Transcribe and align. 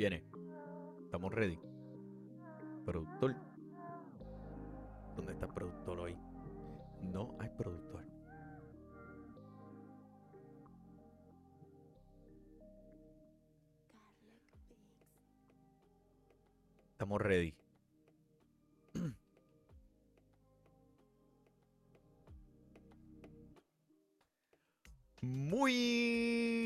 Viene. 0.00 0.24
Estamos 1.04 1.30
ready. 1.34 1.60
Productor. 2.86 3.36
¿Dónde 5.14 5.32
está 5.32 5.44
el 5.44 5.52
productor 5.52 6.00
hoy? 6.00 6.16
No 7.02 7.36
hay 7.38 7.50
productor. 7.50 8.02
Estamos 16.92 17.20
ready. 17.20 17.54
Muy 25.20 26.59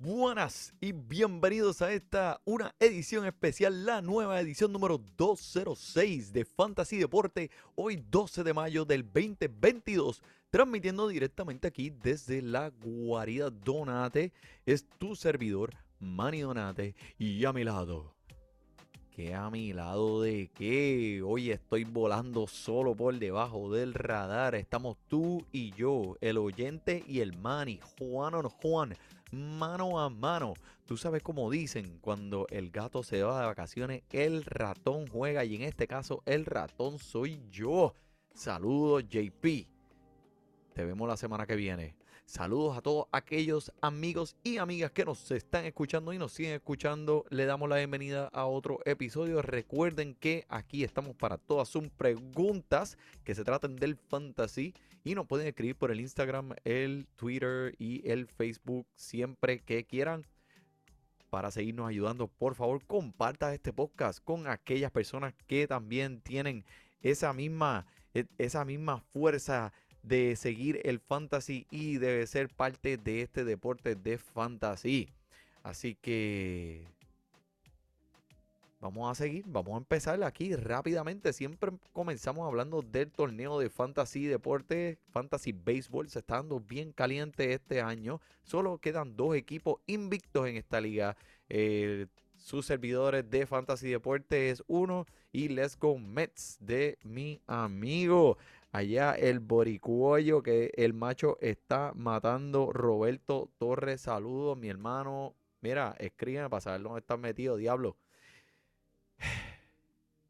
buenas 0.00 0.72
y 0.80 0.92
bienvenidos 0.92 1.82
a 1.82 1.92
esta 1.92 2.40
una 2.46 2.74
edición 2.80 3.26
especial, 3.26 3.84
la 3.84 4.00
nueva 4.00 4.40
edición 4.40 4.72
número 4.72 4.98
206 5.18 6.32
de 6.32 6.46
Fantasy 6.46 6.96
Deporte, 6.96 7.50
hoy 7.74 8.02
12 8.10 8.42
de 8.42 8.54
mayo 8.54 8.86
del 8.86 9.04
2022, 9.04 10.22
transmitiendo 10.48 11.06
directamente 11.06 11.68
aquí 11.68 11.90
desde 11.90 12.40
la 12.40 12.70
guarida 12.70 13.50
Donate. 13.50 14.32
Es 14.64 14.88
tu 14.98 15.14
servidor, 15.14 15.74
Manny 15.98 16.40
Donate, 16.40 16.94
y 17.18 17.44
a 17.44 17.52
mi 17.52 17.62
lado 17.62 18.14
que 19.10 19.34
a 19.34 19.50
mi 19.50 19.72
lado 19.74 20.22
de 20.22 20.50
qué? 20.54 21.20
Hoy 21.22 21.50
estoy 21.50 21.84
volando 21.84 22.46
solo 22.46 22.94
por 22.94 23.18
debajo 23.18 23.70
del 23.70 23.92
radar. 23.92 24.54
Estamos 24.54 24.96
tú 25.08 25.44
y 25.52 25.72
yo, 25.72 26.16
el 26.20 26.38
oyente 26.38 27.04
y 27.06 27.20
el 27.20 27.36
mani, 27.36 27.80
Juan 27.98 28.34
o 28.34 28.48
Juan, 28.48 28.96
mano 29.30 30.00
a 30.00 30.08
mano. 30.10 30.54
Tú 30.86 30.96
sabes 30.96 31.22
cómo 31.22 31.50
dicen, 31.50 31.98
cuando 32.00 32.46
el 32.50 32.70
gato 32.70 33.02
se 33.02 33.22
va 33.22 33.40
de 33.40 33.46
vacaciones, 33.46 34.02
el 34.10 34.44
ratón 34.44 35.06
juega 35.06 35.44
y 35.44 35.56
en 35.56 35.62
este 35.62 35.86
caso 35.86 36.22
el 36.26 36.46
ratón 36.46 36.98
soy 36.98 37.40
yo. 37.50 37.94
Saludos 38.34 39.04
JP. 39.08 39.68
Te 40.74 40.84
vemos 40.84 41.08
la 41.08 41.16
semana 41.16 41.46
que 41.46 41.56
viene. 41.56 41.96
Saludos 42.30 42.78
a 42.78 42.80
todos 42.80 43.06
aquellos 43.10 43.72
amigos 43.80 44.36
y 44.44 44.58
amigas 44.58 44.92
que 44.92 45.04
nos 45.04 45.28
están 45.32 45.64
escuchando 45.64 46.12
y 46.12 46.18
nos 46.18 46.32
siguen 46.32 46.52
escuchando. 46.52 47.24
Le 47.28 47.44
damos 47.44 47.68
la 47.68 47.78
bienvenida 47.78 48.28
a 48.28 48.46
otro 48.46 48.78
episodio. 48.84 49.42
Recuerden 49.42 50.14
que 50.14 50.46
aquí 50.48 50.84
estamos 50.84 51.16
para 51.16 51.38
todas 51.38 51.68
sus 51.68 51.88
preguntas 51.88 52.98
que 53.24 53.34
se 53.34 53.42
traten 53.42 53.74
del 53.74 53.96
fantasy 53.96 54.74
y 55.04 55.14
nos 55.14 55.26
pueden 55.26 55.46
escribir 55.46 55.76
por 55.76 55.90
el 55.90 56.00
Instagram, 56.00 56.54
el 56.64 57.06
Twitter 57.16 57.74
y 57.78 58.08
el 58.08 58.26
Facebook 58.26 58.86
siempre 58.94 59.60
que 59.60 59.84
quieran. 59.84 60.26
Para 61.30 61.50
seguirnos 61.50 61.88
ayudando, 61.88 62.26
por 62.26 62.54
favor, 62.54 62.84
comparta 62.84 63.54
este 63.54 63.72
podcast 63.72 64.22
con 64.22 64.48
aquellas 64.48 64.90
personas 64.90 65.32
que 65.46 65.68
también 65.68 66.20
tienen 66.20 66.64
esa 67.02 67.32
misma, 67.32 67.86
e, 68.14 68.26
esa 68.38 68.64
misma 68.64 68.98
fuerza 68.98 69.72
de 70.02 70.34
seguir 70.34 70.80
el 70.84 70.98
fantasy 70.98 71.66
y 71.70 71.98
debe 71.98 72.26
ser 72.26 72.48
parte 72.48 72.96
de 72.96 73.22
este 73.22 73.44
deporte 73.44 73.94
de 73.94 74.18
fantasy. 74.18 75.08
Así 75.62 75.94
que 75.94 76.88
vamos 78.80 79.10
a 79.10 79.14
seguir, 79.14 79.44
vamos 79.46 79.74
a 79.74 79.78
empezar 79.78 80.22
aquí 80.24 80.54
rápidamente. 80.56 81.32
Siempre 81.32 81.70
comenzamos 81.92 82.46
hablando 82.46 82.82
del 82.82 83.12
torneo 83.12 83.58
de 83.58 83.70
fantasy 83.70 84.26
deporte, 84.26 84.98
fantasy 85.10 85.52
baseball. 85.52 86.08
Se 86.08 86.20
está 86.20 86.36
dando 86.36 86.60
bien 86.60 86.92
caliente 86.92 87.52
este 87.52 87.80
año. 87.80 88.20
Solo 88.42 88.78
quedan 88.78 89.16
dos 89.16 89.36
equipos 89.36 89.80
invictos 89.86 90.48
en 90.48 90.56
esta 90.56 90.80
liga. 90.80 91.16
sus 92.36 92.64
servidores 92.64 93.28
de 93.28 93.46
Fantasy 93.46 93.90
Deporte 93.90 94.48
es 94.50 94.62
uno 94.66 95.04
y 95.30 95.48
Let's 95.48 95.78
Go 95.78 95.98
Mets 95.98 96.56
de 96.58 96.98
mi 97.02 97.42
amigo 97.46 98.38
Allá 98.72 99.14
el 99.14 99.40
boricuoyo 99.40 100.44
que 100.44 100.72
el 100.76 100.94
macho 100.94 101.38
está 101.40 101.92
matando. 101.96 102.72
Roberto 102.72 103.50
Torres, 103.58 104.02
saludos, 104.02 104.56
mi 104.56 104.68
hermano. 104.68 105.34
Mira, 105.60 105.96
escriben 105.98 106.48
para 106.48 106.60
saber 106.60 106.82
dónde 106.82 107.00
están 107.00 107.20
metidos, 107.20 107.58
diablo. 107.58 107.96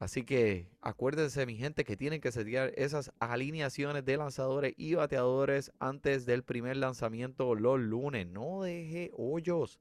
Así 0.01 0.25
que 0.25 0.67
acuérdense, 0.81 1.45
mi 1.45 1.57
gente, 1.57 1.85
que 1.85 1.95
tienen 1.95 2.23
que 2.23 2.33
setear 2.33 2.73
esas 2.77 3.13
alineaciones 3.21 4.03
de 4.05 4.17
lanzadores 4.17 4.73
y 4.79 4.95
bateadores 4.95 5.73
antes 5.79 6.25
del 6.25 6.43
primer 6.43 6.79
lanzamiento 6.79 7.55
los 7.55 7.79
lunes. 7.79 8.27
No 8.27 8.63
deje 8.63 9.11
hoyos, 9.15 9.79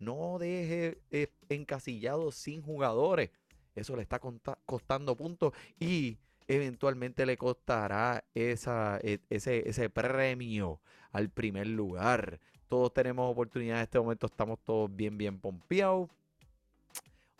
no 0.00 0.38
deje 0.40 0.98
eh, 1.12 1.28
encasillados 1.48 2.34
sin 2.34 2.62
jugadores. 2.62 3.30
Eso 3.76 3.94
le 3.94 4.02
está 4.02 4.20
costando 4.66 5.16
puntos 5.16 5.52
y 5.78 6.18
eventualmente 6.48 7.24
le 7.24 7.36
costará 7.36 8.24
e, 8.34 8.50
ese, 8.50 9.68
ese 9.68 9.90
premio 9.90 10.80
al 11.12 11.30
primer 11.30 11.68
lugar. 11.68 12.40
Todos 12.66 12.92
tenemos 12.92 13.30
oportunidad 13.30 13.76
en 13.76 13.82
este 13.84 14.00
momento, 14.00 14.26
estamos 14.26 14.58
todos 14.64 14.94
bien, 14.94 15.16
bien 15.16 15.38
pompeados. 15.38 16.10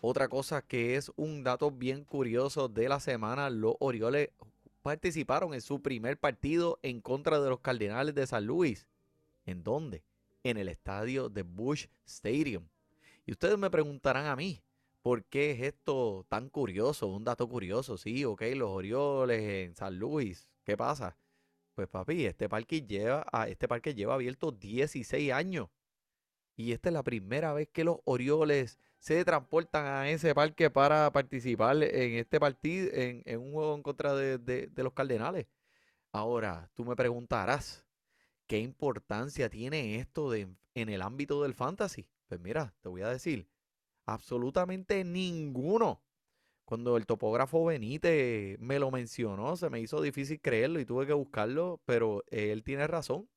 Otra 0.00 0.28
cosa 0.28 0.62
que 0.62 0.96
es 0.96 1.12
un 1.16 1.44
dato 1.44 1.70
bien 1.70 2.04
curioso 2.04 2.68
de 2.68 2.88
la 2.88 3.00
semana, 3.00 3.50
los 3.50 3.74
Orioles 3.80 4.30
participaron 4.82 5.54
en 5.54 5.60
su 5.60 5.82
primer 5.82 6.18
partido 6.18 6.78
en 6.82 7.00
contra 7.00 7.40
de 7.40 7.50
los 7.50 7.60
Cardenales 7.60 8.14
de 8.14 8.26
San 8.26 8.46
Luis. 8.46 8.86
¿En 9.44 9.62
dónde? 9.62 10.02
En 10.42 10.56
el 10.56 10.68
estadio 10.68 11.28
de 11.28 11.42
Bush 11.42 11.86
Stadium. 12.06 12.66
Y 13.26 13.32
ustedes 13.32 13.58
me 13.58 13.70
preguntarán 13.70 14.26
a 14.26 14.36
mí, 14.36 14.62
¿Por 15.02 15.24
qué 15.24 15.52
es 15.52 15.60
esto 15.62 16.26
tan 16.28 16.50
curioso? 16.50 17.06
Un 17.06 17.24
dato 17.24 17.48
curioso, 17.48 17.96
sí, 17.96 18.24
ok, 18.26 18.42
los 18.54 18.68
Orioles 18.68 19.40
en 19.40 19.74
San 19.74 19.98
Luis, 19.98 20.46
¿qué 20.62 20.76
pasa? 20.76 21.16
Pues 21.74 21.88
papi, 21.88 22.26
este 22.26 22.50
parque 22.50 22.82
lleva, 22.82 23.24
este 23.48 23.66
parque 23.66 23.94
lleva 23.94 24.14
abierto 24.14 24.52
16 24.52 25.32
años. 25.32 25.68
Y 26.60 26.72
esta 26.72 26.90
es 26.90 26.92
la 26.92 27.02
primera 27.02 27.52
vez 27.52 27.68
que 27.68 27.84
los 27.84 27.98
Orioles 28.04 28.78
se 28.98 29.24
transportan 29.24 29.86
a 29.86 30.10
ese 30.10 30.34
parque 30.34 30.70
para 30.70 31.10
participar 31.10 31.82
en 31.82 32.14
este 32.14 32.38
partido, 32.38 32.90
en, 32.92 33.40
un 33.40 33.52
juego 33.52 33.74
en 33.74 33.82
contra 33.82 34.14
de, 34.14 34.70
los 34.76 34.92
Cardenales. 34.92 35.46
Ahora, 36.12 36.70
tú 36.74 36.84
me 36.84 36.96
preguntarás, 36.96 37.86
¿qué 38.46 38.58
importancia 38.58 39.48
tiene 39.48 39.96
esto 39.96 40.34
en 40.34 40.58
el 40.74 41.02
ámbito 41.02 41.42
del 41.42 41.54
fantasy? 41.54 42.06
Pues 42.28 42.40
mira, 42.40 42.74
te 42.82 42.88
voy 42.88 43.02
a 43.02 43.08
decir, 43.08 43.48
Absolutamente 44.10 45.04
ninguno. 45.04 46.02
Cuando 46.64 46.96
el 46.96 47.06
topógrafo 47.06 47.64
Benítez 47.66 48.58
me 48.58 48.80
lo 48.80 48.90
mencionó, 48.90 49.56
se 49.56 49.70
me 49.70 49.80
hizo 49.80 50.00
difícil 50.02 50.40
creerlo 50.40 50.80
y 50.80 50.84
tuve 50.84 51.06
que 51.06 51.12
buscarlo, 51.12 51.80
pero 51.84 52.24
él 52.28 52.64
tiene 52.64 52.88
razón. 52.88 53.28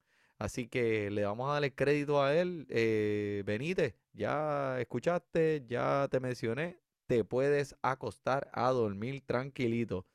Así 0.44 0.68
que 0.68 1.10
le 1.10 1.24
vamos 1.24 1.50
a 1.50 1.54
darle 1.54 1.74
crédito 1.74 2.22
a 2.22 2.36
él. 2.36 2.68
Eh, 2.68 3.44
Benítez, 3.46 3.96
ya 4.12 4.78
escuchaste, 4.82 5.64
ya 5.66 6.10
te 6.12 6.20
mencioné, 6.20 6.82
te 7.08 7.24
puedes 7.24 7.78
acostar 7.82 8.50
a 8.52 8.70
dormir 8.72 9.24
tranquilito. 9.26 10.06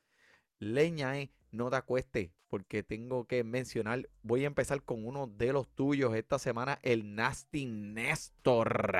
Leña, 0.59 1.19
eh, 1.19 1.31
no 1.49 1.71
te 1.71 1.77
acuestes, 1.77 2.29
porque 2.47 2.83
tengo 2.83 3.25
que 3.25 3.43
mencionar, 3.43 4.07
voy 4.21 4.43
a 4.43 4.47
empezar 4.47 4.83
con 4.83 5.03
uno 5.03 5.25
de 5.25 5.51
los 5.51 5.67
tuyos 5.67 6.13
esta 6.13 6.37
semana, 6.37 6.77
el 6.83 7.15
Nasty 7.15 7.65
Néstor. 7.65 8.97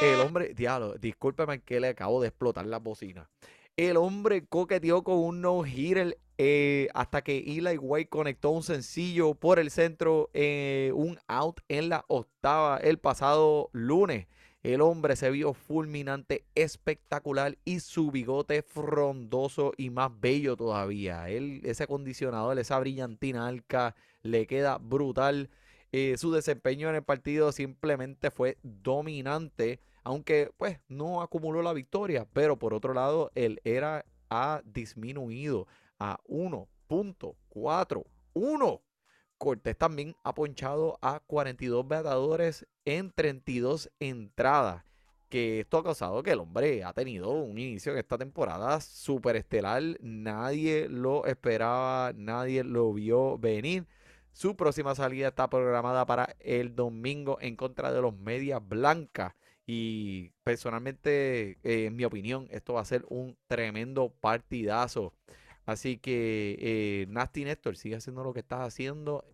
El 0.00 0.20
hombre, 0.20 0.54
diablo, 0.54 0.94
discúlpeme 0.96 1.60
que 1.60 1.80
le 1.80 1.88
acabo 1.88 2.22
de 2.22 2.28
explotar 2.28 2.64
la 2.64 2.78
bocina. 2.78 3.28
El 3.76 3.98
hombre 3.98 4.46
coqueteó 4.46 5.04
con 5.04 5.18
un 5.18 5.42
no-hitter 5.42 6.18
eh, 6.38 6.88
hasta 6.94 7.20
que 7.22 7.38
Eli 7.38 7.76
White 7.76 8.08
conectó 8.08 8.48
un 8.50 8.62
sencillo 8.62 9.34
por 9.34 9.58
el 9.58 9.70
centro, 9.70 10.30
eh, 10.32 10.92
un 10.94 11.18
out 11.28 11.60
en 11.68 11.90
la 11.90 12.06
octava 12.08 12.78
el 12.78 12.98
pasado 12.98 13.68
lunes. 13.72 14.28
El 14.62 14.80
hombre 14.80 15.14
se 15.14 15.30
vio 15.30 15.52
fulminante, 15.52 16.46
espectacular 16.54 17.58
y 17.66 17.80
su 17.80 18.10
bigote 18.10 18.62
frondoso 18.62 19.72
y 19.76 19.90
más 19.90 20.10
bello 20.20 20.56
todavía. 20.56 21.28
Él, 21.28 21.60
ese 21.62 21.84
acondicionador, 21.84 22.58
esa 22.58 22.78
brillantina 22.78 23.46
alca, 23.46 23.94
le 24.22 24.46
queda 24.46 24.78
brutal. 24.78 25.50
Eh, 25.92 26.16
su 26.16 26.32
desempeño 26.32 26.88
en 26.88 26.94
el 26.94 27.02
partido 27.02 27.52
simplemente 27.52 28.30
fue 28.30 28.56
dominante, 28.62 29.80
aunque 30.06 30.50
pues 30.56 30.78
no 30.86 31.20
acumuló 31.20 31.62
la 31.62 31.72
victoria, 31.72 32.28
pero 32.32 32.56
por 32.56 32.72
otro 32.74 32.94
lado 32.94 33.32
el 33.34 33.60
era 33.64 34.06
ha 34.30 34.62
disminuido 34.64 35.66
a 35.98 36.20
1.41. 36.28 38.80
Cortés 39.36 39.76
también 39.76 40.14
ha 40.22 40.32
ponchado 40.32 40.96
a 41.02 41.18
42 41.26 41.88
batadores 41.88 42.68
en 42.84 43.10
32 43.10 43.90
entradas. 43.98 44.84
Que 45.28 45.58
esto 45.58 45.78
ha 45.78 45.82
causado 45.82 46.22
que 46.22 46.30
el 46.30 46.38
hombre 46.38 46.84
ha 46.84 46.92
tenido 46.92 47.32
un 47.32 47.58
inicio 47.58 47.90
en 47.90 47.98
esta 47.98 48.16
temporada 48.16 48.80
súper 48.80 49.34
estelar. 49.34 49.82
Nadie 50.00 50.88
lo 50.88 51.26
esperaba, 51.26 52.12
nadie 52.14 52.62
lo 52.62 52.92
vio 52.92 53.38
venir. 53.38 53.88
Su 54.30 54.54
próxima 54.54 54.94
salida 54.94 55.26
está 55.28 55.50
programada 55.50 56.06
para 56.06 56.36
el 56.38 56.76
domingo 56.76 57.38
en 57.40 57.56
contra 57.56 57.90
de 57.90 58.00
los 58.00 58.16
Medias 58.16 58.60
Blancas. 58.64 59.34
Y 59.66 60.30
personalmente, 60.44 61.58
eh, 61.64 61.86
en 61.86 61.96
mi 61.96 62.04
opinión, 62.04 62.46
esto 62.50 62.74
va 62.74 62.82
a 62.82 62.84
ser 62.84 63.04
un 63.08 63.36
tremendo 63.48 64.10
partidazo. 64.20 65.12
Así 65.66 65.98
que, 65.98 66.56
eh, 66.60 67.06
Nasty 67.08 67.44
Néstor, 67.44 67.76
sigue 67.76 67.96
haciendo 67.96 68.22
lo 68.22 68.32
que 68.32 68.40
estás 68.40 68.60
haciendo. 68.60 69.24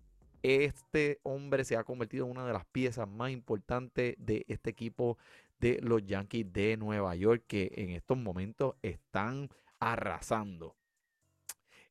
Este 0.43 1.21
hombre 1.23 1.65
se 1.65 1.77
ha 1.77 1.85
convertido 1.85 2.25
en 2.25 2.33
una 2.33 2.47
de 2.47 2.55
las 2.55 2.65
piezas 2.67 3.07
más 3.09 3.31
importantes 3.31 4.17
de 4.19 4.45
este 4.49 4.71
equipo 4.71 5.19
de 5.61 5.79
los 5.83 6.05
Yankees 6.05 6.53
de 6.53 6.77
Nueva 6.77 7.15
York, 7.15 7.45
que 7.47 7.71
en 7.77 7.91
estos 7.91 8.17
momentos 8.19 8.75
están 8.83 9.51
arrasando. 9.79 10.77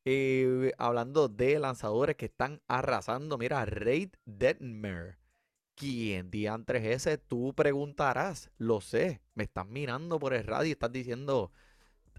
Eh, 0.04 0.74
hablando 0.80 1.30
de 1.30 1.60
lanzadores 1.60 2.16
que 2.16 2.26
están 2.26 2.60
arrasando, 2.68 3.38
mira, 3.38 3.64
Reid 3.66 4.10
Detmer. 4.26 5.21
¿Quién 5.81 6.30
diantres 6.30 6.86
ese? 6.86 7.18
Tú 7.18 7.56
preguntarás, 7.56 8.51
lo 8.60 8.81
sé, 8.81 9.19
me 9.33 9.45
estás 9.45 9.66
mirando 9.66 10.19
por 10.19 10.36
el 10.36 10.45
radio 10.45 10.68
y 10.69 10.74
estás 10.74 10.92
diciendo, 10.92 11.51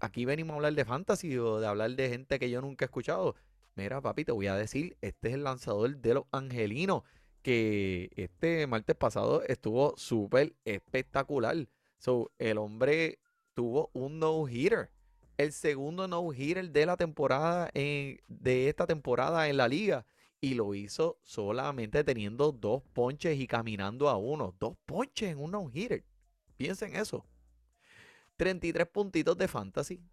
aquí 0.01 0.25
venimos 0.25 0.51
a 0.51 0.55
hablar 0.57 0.73
de 0.73 0.83
fantasy 0.83 1.37
o 1.37 1.61
de 1.61 1.67
hablar 1.67 1.91
de 1.91 2.09
gente 2.09 2.39
que 2.39 2.49
yo 2.49 2.59
nunca 2.59 2.83
he 2.83 2.87
escuchado. 2.87 3.35
Mira, 3.75 4.01
papi, 4.01 4.25
te 4.25 4.33
voy 4.33 4.47
a 4.47 4.55
decir, 4.55 4.97
este 4.99 5.29
es 5.29 5.35
el 5.35 5.45
lanzador 5.45 5.95
de 5.95 6.13
los 6.13 6.25
angelinos, 6.33 7.03
que 7.41 8.09
este 8.17 8.67
martes 8.67 8.97
pasado 8.97 9.43
estuvo 9.43 9.95
súper 9.95 10.53
espectacular. 10.65 11.55
So, 11.99 12.33
el 12.39 12.57
hombre 12.57 13.19
tuvo 13.53 13.91
un 13.93 14.19
no-hitter 14.19 14.89
el 15.37 15.53
segundo 15.53 16.07
no-hitter 16.09 16.69
de 16.69 16.85
la 16.85 16.97
temporada, 16.97 17.69
de 17.73 18.67
esta 18.67 18.85
temporada 18.87 19.47
en 19.47 19.55
la 19.55 19.69
liga. 19.69 20.05
Y 20.43 20.55
lo 20.55 20.75
hizo 20.75 21.17
solamente 21.23 22.03
teniendo 22.03 22.51
dos 22.51 22.83
ponches 22.91 23.39
y 23.39 23.47
caminando 23.47 24.09
a 24.09 24.17
uno. 24.17 24.53
Dos 24.59 24.75
ponches 24.85 25.31
en 25.31 25.39
un 25.39 25.51
no-hitter. 25.51 26.03
Piensen 26.57 26.97
eso. 26.97 27.25
33 28.35 28.85
puntitos 28.87 29.37
de 29.37 29.47
fantasy. 29.47 30.03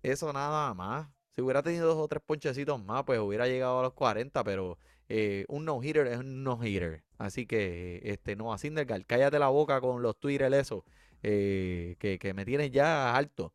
Eso 0.00 0.32
nada 0.32 0.72
más. 0.74 1.08
Si 1.34 1.42
hubiera 1.42 1.64
tenido 1.64 1.88
dos 1.88 1.96
o 1.96 2.06
tres 2.06 2.22
ponchecitos 2.24 2.80
más, 2.80 3.02
pues 3.02 3.18
hubiera 3.18 3.48
llegado 3.48 3.80
a 3.80 3.82
los 3.82 3.94
40, 3.94 4.44
pero 4.44 4.78
eh, 5.08 5.46
un 5.48 5.64
no-hitter 5.64 6.06
es 6.06 6.18
un 6.18 6.44
no-hitter. 6.44 7.02
Así 7.18 7.44
que, 7.44 8.02
este, 8.04 8.36
no, 8.36 8.56
Sindergaard, 8.56 9.04
cállate 9.04 9.40
la 9.40 9.48
boca 9.48 9.80
con 9.80 10.00
los 10.00 10.16
Twitter 10.16 10.54
eso, 10.54 10.84
eh, 11.24 11.96
que, 11.98 12.20
que 12.20 12.34
me 12.34 12.44
tienes 12.44 12.70
ya 12.70 13.16
alto. 13.16 13.52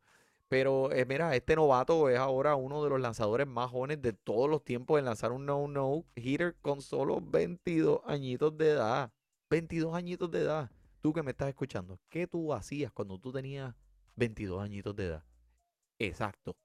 Pero 0.48 0.90
eh, 0.92 1.04
mira, 1.04 1.34
este 1.36 1.56
novato 1.56 2.08
es 2.08 2.18
ahora 2.18 2.56
uno 2.56 2.82
de 2.82 2.90
los 2.90 3.00
lanzadores 3.00 3.46
más 3.46 3.70
jóvenes 3.70 4.00
de 4.00 4.14
todos 4.14 4.48
los 4.48 4.64
tiempos 4.64 4.98
en 4.98 5.04
lanzar 5.04 5.32
un 5.32 5.44
no-no 5.44 6.04
hitter 6.16 6.56
con 6.62 6.80
solo 6.80 7.20
22 7.20 8.00
añitos 8.06 8.56
de 8.56 8.70
edad. 8.70 9.12
22 9.50 9.94
añitos 9.94 10.30
de 10.30 10.40
edad. 10.40 10.70
Tú 11.02 11.12
que 11.12 11.22
me 11.22 11.32
estás 11.32 11.48
escuchando, 11.48 12.00
¿qué 12.08 12.26
tú 12.26 12.52
hacías 12.54 12.90
cuando 12.92 13.18
tú 13.18 13.30
tenías 13.30 13.74
22 14.16 14.62
añitos 14.62 14.96
de 14.96 15.06
edad? 15.06 15.24
Exacto. 15.98 16.56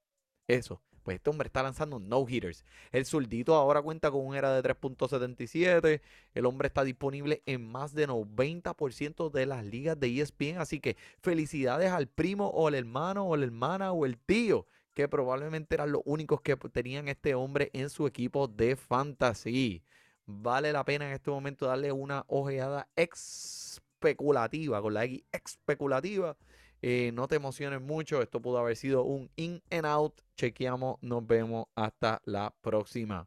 Eso. 0.48 0.82
Pues 1.04 1.16
este 1.16 1.30
hombre 1.30 1.48
está 1.48 1.62
lanzando 1.62 2.00
no 2.00 2.26
hitters. 2.28 2.64
El 2.92 3.06
zurdito 3.06 3.56
ahora 3.56 3.82
cuenta 3.82 4.10
con 4.10 4.26
un 4.26 4.36
era 4.36 4.54
de 4.54 4.64
3.77. 4.64 6.02
El 6.34 6.46
hombre 6.46 6.68
está 6.68 6.84
disponible 6.84 7.44
en 7.46 7.66
más 7.70 7.94
de 7.94 8.08
90% 8.08 9.30
de 9.30 9.46
las 9.46 9.66
ligas 9.66 10.00
de 10.00 10.22
ESPN. 10.22 10.58
Así 10.60 10.80
que 10.80 10.96
felicidades 11.22 11.92
al 11.92 12.08
primo 12.08 12.48
o 12.48 12.70
el 12.70 12.76
hermano 12.76 13.28
o 13.28 13.36
la 13.36 13.46
hermana 13.46 13.92
o 13.92 14.06
el 14.06 14.18
tío 14.18 14.66
que 14.94 15.08
probablemente 15.08 15.76
eran 15.76 15.92
los 15.92 16.02
únicos 16.06 16.42
que 16.42 16.56
tenían 16.56 17.08
este 17.08 17.36
hombre 17.36 17.70
en 17.74 17.90
su 17.90 18.08
equipo 18.08 18.48
de 18.48 18.76
fantasy. 18.76 19.84
Vale 20.26 20.72
la 20.72 20.86
pena 20.86 21.08
en 21.08 21.14
este 21.14 21.32
momento 21.32 21.66
darle 21.66 21.92
una 21.92 22.24
ojeada 22.28 22.88
especulativa, 22.96 24.82
con 24.82 24.94
la 24.94 25.04
X 25.06 25.24
especulativa 25.32 26.38
eh, 26.86 27.12
no 27.14 27.30
te 27.30 27.36
emociones 27.38 27.80
mucho, 27.82 28.22
esto 28.22 28.42
pudo 28.42 28.58
haber 28.58 28.76
sido 28.76 29.04
un 29.04 29.32
in 29.38 29.62
and 29.72 29.86
out. 29.86 30.20
Chequeamos, 30.36 30.98
nos 31.02 31.26
vemos 31.26 31.68
hasta 31.76 32.22
la 32.26 32.54
próxima. 32.60 33.26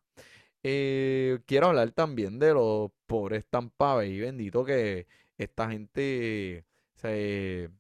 Eh, 0.63 1.39
quiero 1.47 1.69
hablar 1.69 1.91
también 1.93 2.39
de 2.39 2.53
los 2.53 2.91
pobres 3.07 3.47
Tampa 3.47 4.05
y 4.05 4.21
bendito 4.21 4.63
que 4.63 5.07
esta 5.39 5.71
gente 5.71 6.67
se 6.97 7.71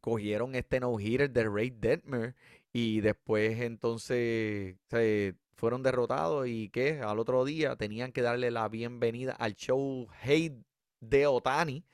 cogieron 0.00 0.56
este 0.56 0.80
no-hitter 0.80 1.30
de 1.30 1.44
Ray 1.44 1.70
Detmer 1.70 2.34
y 2.72 3.00
después 3.00 3.60
entonces 3.60 4.76
se 4.88 5.36
fueron 5.54 5.84
derrotados 5.84 6.48
y 6.48 6.68
que 6.70 7.00
al 7.00 7.20
otro 7.20 7.44
día 7.44 7.76
tenían 7.76 8.10
que 8.10 8.22
darle 8.22 8.50
la 8.50 8.68
bienvenida 8.68 9.34
al 9.34 9.54
show 9.54 10.08
Hate 10.24 10.64
de 10.98 11.26
Otani 11.28 11.84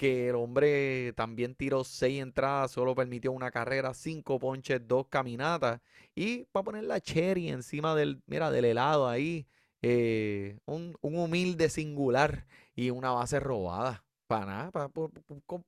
que 0.00 0.30
el 0.30 0.36
hombre 0.36 1.12
también 1.12 1.54
tiró 1.54 1.84
seis 1.84 2.22
entradas, 2.22 2.70
solo 2.70 2.94
permitió 2.94 3.32
una 3.32 3.50
carrera, 3.50 3.92
cinco 3.92 4.38
ponches, 4.38 4.80
dos 4.88 5.08
caminatas. 5.08 5.82
Y 6.14 6.46
para 6.46 6.64
poner 6.64 6.84
la 6.84 7.02
cherry 7.02 7.50
encima 7.50 7.94
del, 7.94 8.22
mira, 8.26 8.50
del 8.50 8.64
helado 8.64 9.06
ahí, 9.06 9.46
eh, 9.82 10.58
un, 10.64 10.96
humilde 11.02 11.68
singular 11.68 12.46
y 12.74 12.88
una 12.88 13.10
base 13.10 13.40
robada. 13.40 14.02
Para 14.26 14.46
nada, 14.46 14.88
por, 14.88 15.10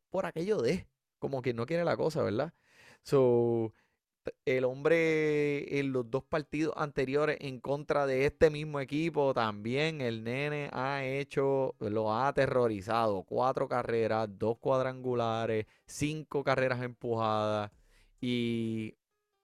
por, 0.08 0.24
aquello 0.24 0.62
de, 0.62 0.88
como 1.18 1.42
que 1.42 1.52
no 1.52 1.66
quiere 1.66 1.84
la 1.84 1.98
cosa, 1.98 2.22
¿verdad? 2.22 2.54
So, 3.02 3.74
el 4.44 4.64
hombre 4.64 5.78
en 5.78 5.92
los 5.92 6.10
dos 6.10 6.24
partidos 6.24 6.74
anteriores 6.76 7.38
en 7.40 7.60
contra 7.60 8.06
de 8.06 8.26
este 8.26 8.50
mismo 8.50 8.80
equipo, 8.80 9.34
también 9.34 10.00
el 10.00 10.24
nene 10.24 10.68
ha 10.72 11.04
hecho, 11.04 11.74
lo 11.80 12.12
ha 12.12 12.28
aterrorizado. 12.28 13.22
Cuatro 13.24 13.68
carreras, 13.68 14.28
dos 14.38 14.58
cuadrangulares, 14.58 15.66
cinco 15.86 16.44
carreras 16.44 16.82
empujadas. 16.82 17.70
Y 18.20 18.96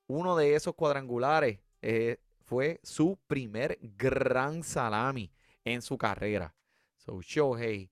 uno 0.07 0.37
de 0.37 0.55
esos 0.55 0.75
cuadrangulares 0.75 1.61
eh, 1.83 2.19
fue 2.41 2.81
su 2.83 3.19
primer 3.27 3.79
gran 3.81 4.63
salami 4.63 5.31
en 5.65 5.83
su 5.83 5.99
carrera. 5.99 6.55
So, 6.97 7.21
Shohei 7.21 7.91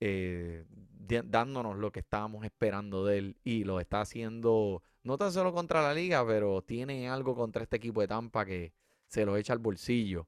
eh, 0.00 0.64
dándonos 1.24 1.76
lo 1.76 1.92
que 1.92 2.00
estábamos 2.00 2.44
esperando 2.44 3.04
de 3.04 3.18
él 3.18 3.36
y 3.44 3.64
lo 3.64 3.80
está 3.80 4.00
haciendo 4.00 4.82
no 5.06 5.16
tan 5.16 5.32
solo 5.32 5.54
contra 5.54 5.82
la 5.82 5.94
liga, 5.94 6.26
pero 6.26 6.62
tiene 6.62 7.08
algo 7.08 7.36
contra 7.36 7.62
este 7.62 7.76
equipo 7.76 8.00
de 8.00 8.08
Tampa 8.08 8.44
que 8.44 8.72
se 9.06 9.24
lo 9.24 9.36
echa 9.36 9.52
al 9.52 9.60
bolsillo. 9.60 10.26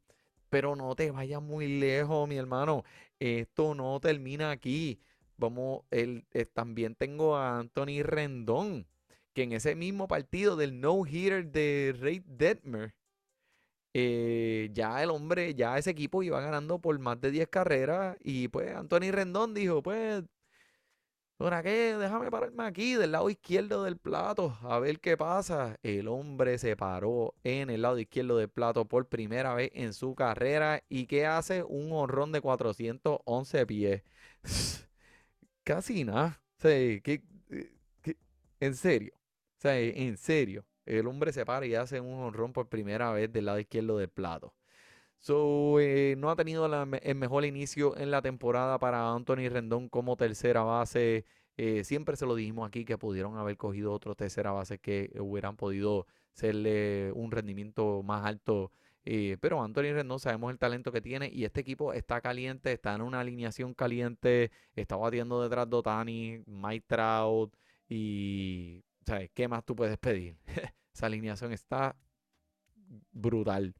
Pero 0.51 0.77
no 0.77 0.95
te 0.95 1.11
vayas 1.11 1.43
muy 1.43 1.81
lejos, 1.81 2.29
mi 2.29 2.37
hermano. 2.37 2.85
Esto 3.19 3.75
no 3.75 3.99
termina 4.01 4.53
aquí. 4.53 5.01
Vamos, 5.37 5.83
eh, 5.91 6.23
también 6.55 6.95
tengo 6.95 7.37
a 7.37 7.59
Anthony 7.59 8.03
Rendón, 8.03 8.87
que 9.35 9.43
en 9.43 9.53
ese 9.53 9.75
mismo 9.75 10.09
partido 10.09 10.57
del 10.57 10.81
no-hitter 10.81 11.51
de 11.51 11.97
Ray 12.01 12.23
Detmer, 12.27 12.95
eh, 13.95 14.71
ya 14.73 15.03
el 15.03 15.11
hombre, 15.11 15.55
ya 15.55 15.77
ese 15.79 15.91
equipo 15.91 16.23
iba 16.23 16.41
ganando 16.41 16.79
por 16.79 16.99
más 16.99 17.21
de 17.21 17.31
10 17.33 17.49
carreras 17.49 18.17
y 18.21 18.49
pues 18.49 18.75
Anthony 18.75 19.11
Rendón 19.11 19.55
dijo, 19.55 19.83
pues 19.83 20.25
¿Para 21.39 21.63
qué? 21.63 21.97
Déjame 21.97 22.31
pararme 22.33 22.65
aquí 22.65 22.95
del 22.95 23.13
lado 23.13 23.31
izquierdo 23.31 23.85
del 23.85 23.97
plato 23.97 24.59
a 24.63 24.81
ver 24.81 24.99
qué 24.99 25.17
pasa. 25.17 25.79
El 25.85 26.09
hombre 26.09 26.59
se 26.59 26.75
paró 26.77 27.33
en 27.45 27.71
el 27.71 27.83
lado 27.83 27.97
izquierdo 28.01 28.39
del 28.39 28.49
plato 28.49 28.87
por 28.87 29.07
primera 29.07 29.55
vez 29.55 29.71
en 29.75 29.93
su 29.93 30.17
carrera. 30.17 30.83
¿Y 30.89 31.07
qué 31.07 31.27
hace? 31.27 31.63
Un 31.63 31.93
honrón 31.93 32.33
de 32.33 32.41
411 32.41 33.67
pies. 33.67 34.03
Casi 35.63 36.03
nada. 36.03 36.43
Eh, 36.65 37.01
en 38.59 38.75
serio. 38.75 39.15
O 39.65 39.69
en 39.69 40.17
serio. 40.17 40.65
El 40.87 41.07
hombre 41.07 41.33
se 41.33 41.47
para 41.47 41.67
y 41.67 41.75
hace 41.77 42.01
un 42.01 42.15
honrón 42.21 42.53
por 42.53 42.69
primera 42.69 43.13
vez 43.13 43.33
del 43.33 43.45
lado 43.47 43.61
izquierdo 43.61 43.97
del 43.99 44.09
plato. 44.09 44.55
So, 45.21 45.81
eh, 45.81 46.15
no 46.17 46.31
ha 46.31 46.37
tenido 46.37 46.67
el 46.67 47.15
mejor 47.17 47.45
inicio 47.45 47.97
en 47.97 48.11
la 48.11 48.23
temporada 48.23 48.79
para 48.79 49.13
Anthony 49.13 49.49
Rendón 49.51 49.89
como 49.89 50.17
tercera 50.17 50.63
base. 50.63 51.25
Eh, 51.57 51.83
siempre 51.85 52.17
se 52.17 52.25
lo 52.25 52.37
dijimos 52.37 52.69
aquí 52.69 52.85
que 52.85 52.99
pudieron 52.99 53.37
haber 53.37 53.57
cogido 53.57 53.93
otro 53.93 54.15
tercera 54.15 54.53
base 54.53 54.79
que 54.79 55.11
hubieran 55.19 55.57
podido 55.57 56.07
serle 56.33 57.11
un 57.13 57.33
rendimiento 57.33 58.03
más 58.05 58.25
alto. 58.25 58.71
Eh, 59.05 59.39
pero 59.41 59.63
Anthony 59.63 59.93
Rendón 59.95 60.21
sabemos 60.21 60.53
el 60.53 60.59
talento 60.59 60.93
que 60.93 61.01
tiene 61.01 61.31
y 61.33 61.45
este 61.45 61.61
equipo 61.63 61.93
está 61.93 62.21
caliente, 62.21 62.73
está 62.73 62.95
en 62.95 63.03
una 63.03 63.21
alineación 63.21 63.75
caliente, 63.75 64.51
está 64.77 64.97
batiendo 64.97 65.43
detrás 65.43 65.69
de 65.69 65.77
Otani, 65.77 66.43
Mike 66.47 66.85
Trout 66.87 67.57
y 67.89 68.85
¿sabes? 69.07 69.31
¿qué 69.35 69.49
más 69.49 69.65
tú 69.65 69.75
puedes 69.75 69.99
pedir? 69.99 70.37
Esa 70.95 71.07
alineación 71.07 71.53
está 71.53 71.97
brutal. 73.13 73.75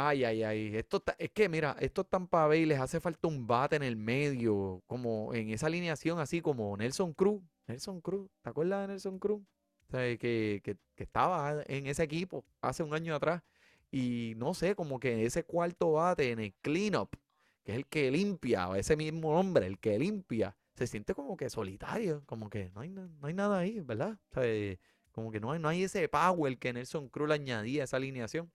Ay, 0.00 0.24
ay, 0.24 0.44
ay. 0.44 0.76
Esto 0.76 1.02
es 1.18 1.30
que, 1.32 1.48
mira, 1.48 1.76
estos 1.80 2.08
Tampa 2.08 2.46
Bay 2.46 2.64
les 2.64 2.78
hace 2.78 3.00
falta 3.00 3.26
un 3.26 3.48
bate 3.48 3.74
en 3.74 3.82
el 3.82 3.96
medio, 3.96 4.80
como 4.86 5.34
en 5.34 5.50
esa 5.50 5.66
alineación, 5.66 6.20
así 6.20 6.40
como 6.40 6.76
Nelson 6.76 7.12
Cruz. 7.12 7.42
Nelson 7.66 8.00
Cruz, 8.00 8.30
¿te 8.42 8.50
acuerdas 8.50 8.82
de 8.82 8.88
Nelson 8.92 9.18
Cruz? 9.18 9.42
O 9.88 9.92
que, 9.92 10.60
que, 10.62 10.76
estaba 10.96 11.64
en 11.66 11.88
ese 11.88 12.04
equipo 12.04 12.44
hace 12.60 12.84
un 12.84 12.94
año 12.94 13.12
atrás. 13.12 13.42
Y 13.90 14.34
no 14.36 14.54
sé, 14.54 14.76
como 14.76 15.00
que 15.00 15.24
ese 15.26 15.42
cuarto 15.42 15.92
bate 15.92 16.30
en 16.30 16.38
el 16.38 16.54
cleanup, 16.62 17.16
que 17.64 17.72
es 17.72 17.78
el 17.78 17.86
que 17.86 18.10
limpia, 18.12 18.68
ese 18.76 18.96
mismo 18.96 19.36
hombre, 19.36 19.66
el 19.66 19.80
que 19.80 19.98
limpia, 19.98 20.56
se 20.76 20.86
siente 20.86 21.12
como 21.12 21.36
que 21.36 21.50
solitario, 21.50 22.22
como 22.26 22.48
que 22.50 22.70
no 22.70 22.82
hay, 22.82 22.90
no 22.90 23.10
hay 23.22 23.34
nada 23.34 23.58
ahí, 23.58 23.80
¿verdad? 23.80 24.16
O 24.30 24.34
sea, 24.34 24.78
como 25.10 25.32
que 25.32 25.40
no 25.40 25.50
hay, 25.50 25.58
no 25.58 25.68
hay 25.68 25.82
ese 25.82 26.08
power 26.08 26.56
que 26.58 26.72
Nelson 26.72 27.08
Cruz 27.08 27.28
le 27.28 27.34
añadía 27.34 27.82
a 27.82 27.84
esa 27.84 27.96
alineación. 27.96 28.52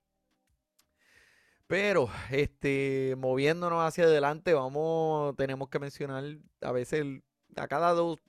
Pero, 1.67 2.09
este, 2.31 3.15
moviéndonos 3.17 3.83
hacia 3.83 4.05
adelante, 4.05 4.53
vamos, 4.53 5.35
tenemos 5.35 5.69
que 5.69 5.79
mencionar 5.79 6.23
a 6.61 6.71
veces, 6.71 7.05
a 7.55 7.67
cada 7.67 7.93
dos 7.93 8.19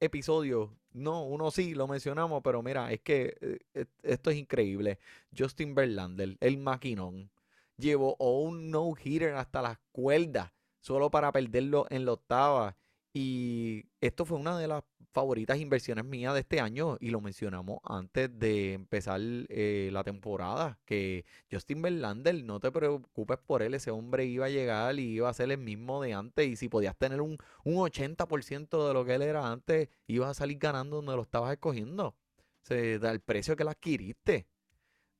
episodios, 0.00 0.70
no, 0.96 1.24
uno 1.24 1.50
sí 1.50 1.74
lo 1.74 1.86
mencionamos, 1.86 2.40
pero 2.42 2.62
mira, 2.62 2.90
es 2.90 3.00
que 3.00 3.36
eh, 3.74 3.86
esto 4.02 4.30
es 4.30 4.36
increíble. 4.38 4.98
Justin 5.36 5.74
Verlander, 5.74 6.38
el 6.40 6.56
maquinón, 6.56 7.30
llevó 7.76 8.16
un 8.16 8.70
no-hitter 8.70 9.34
hasta 9.34 9.60
las 9.60 9.78
cuerdas, 9.92 10.52
solo 10.80 11.10
para 11.10 11.32
perderlo 11.32 11.86
en 11.90 12.06
la 12.06 12.12
octava. 12.12 12.76
Y 13.18 13.86
esto 14.02 14.26
fue 14.26 14.36
una 14.36 14.58
de 14.58 14.68
las 14.68 14.84
favoritas 15.10 15.58
inversiones 15.58 16.04
mías 16.04 16.34
de 16.34 16.40
este 16.40 16.60
año 16.60 16.98
y 17.00 17.08
lo 17.08 17.22
mencionamos 17.22 17.78
antes 17.82 18.28
de 18.38 18.74
empezar 18.74 19.18
eh, 19.22 19.88
la 19.90 20.04
temporada, 20.04 20.78
que 20.84 21.24
Justin 21.50 21.80
Verlander, 21.80 22.44
no 22.44 22.60
te 22.60 22.70
preocupes 22.70 23.38
por 23.38 23.62
él, 23.62 23.72
ese 23.72 23.90
hombre 23.90 24.26
iba 24.26 24.44
a 24.44 24.50
llegar 24.50 24.98
y 24.98 25.14
iba 25.14 25.30
a 25.30 25.32
ser 25.32 25.50
el 25.50 25.56
mismo 25.56 26.02
de 26.02 26.12
antes 26.12 26.46
y 26.46 26.56
si 26.56 26.68
podías 26.68 26.94
tener 26.94 27.22
un, 27.22 27.38
un 27.64 27.76
80% 27.76 28.86
de 28.86 28.92
lo 28.92 29.06
que 29.06 29.14
él 29.14 29.22
era 29.22 29.50
antes, 29.50 29.88
ibas 30.06 30.28
a 30.28 30.34
salir 30.34 30.58
ganando 30.58 30.96
donde 30.96 31.16
lo 31.16 31.22
estabas 31.22 31.52
escogiendo. 31.52 32.14
Se 32.60 32.98
da 32.98 33.12
el 33.12 33.20
precio 33.20 33.56
que 33.56 33.64
lo 33.64 33.70
adquiriste, 33.70 34.46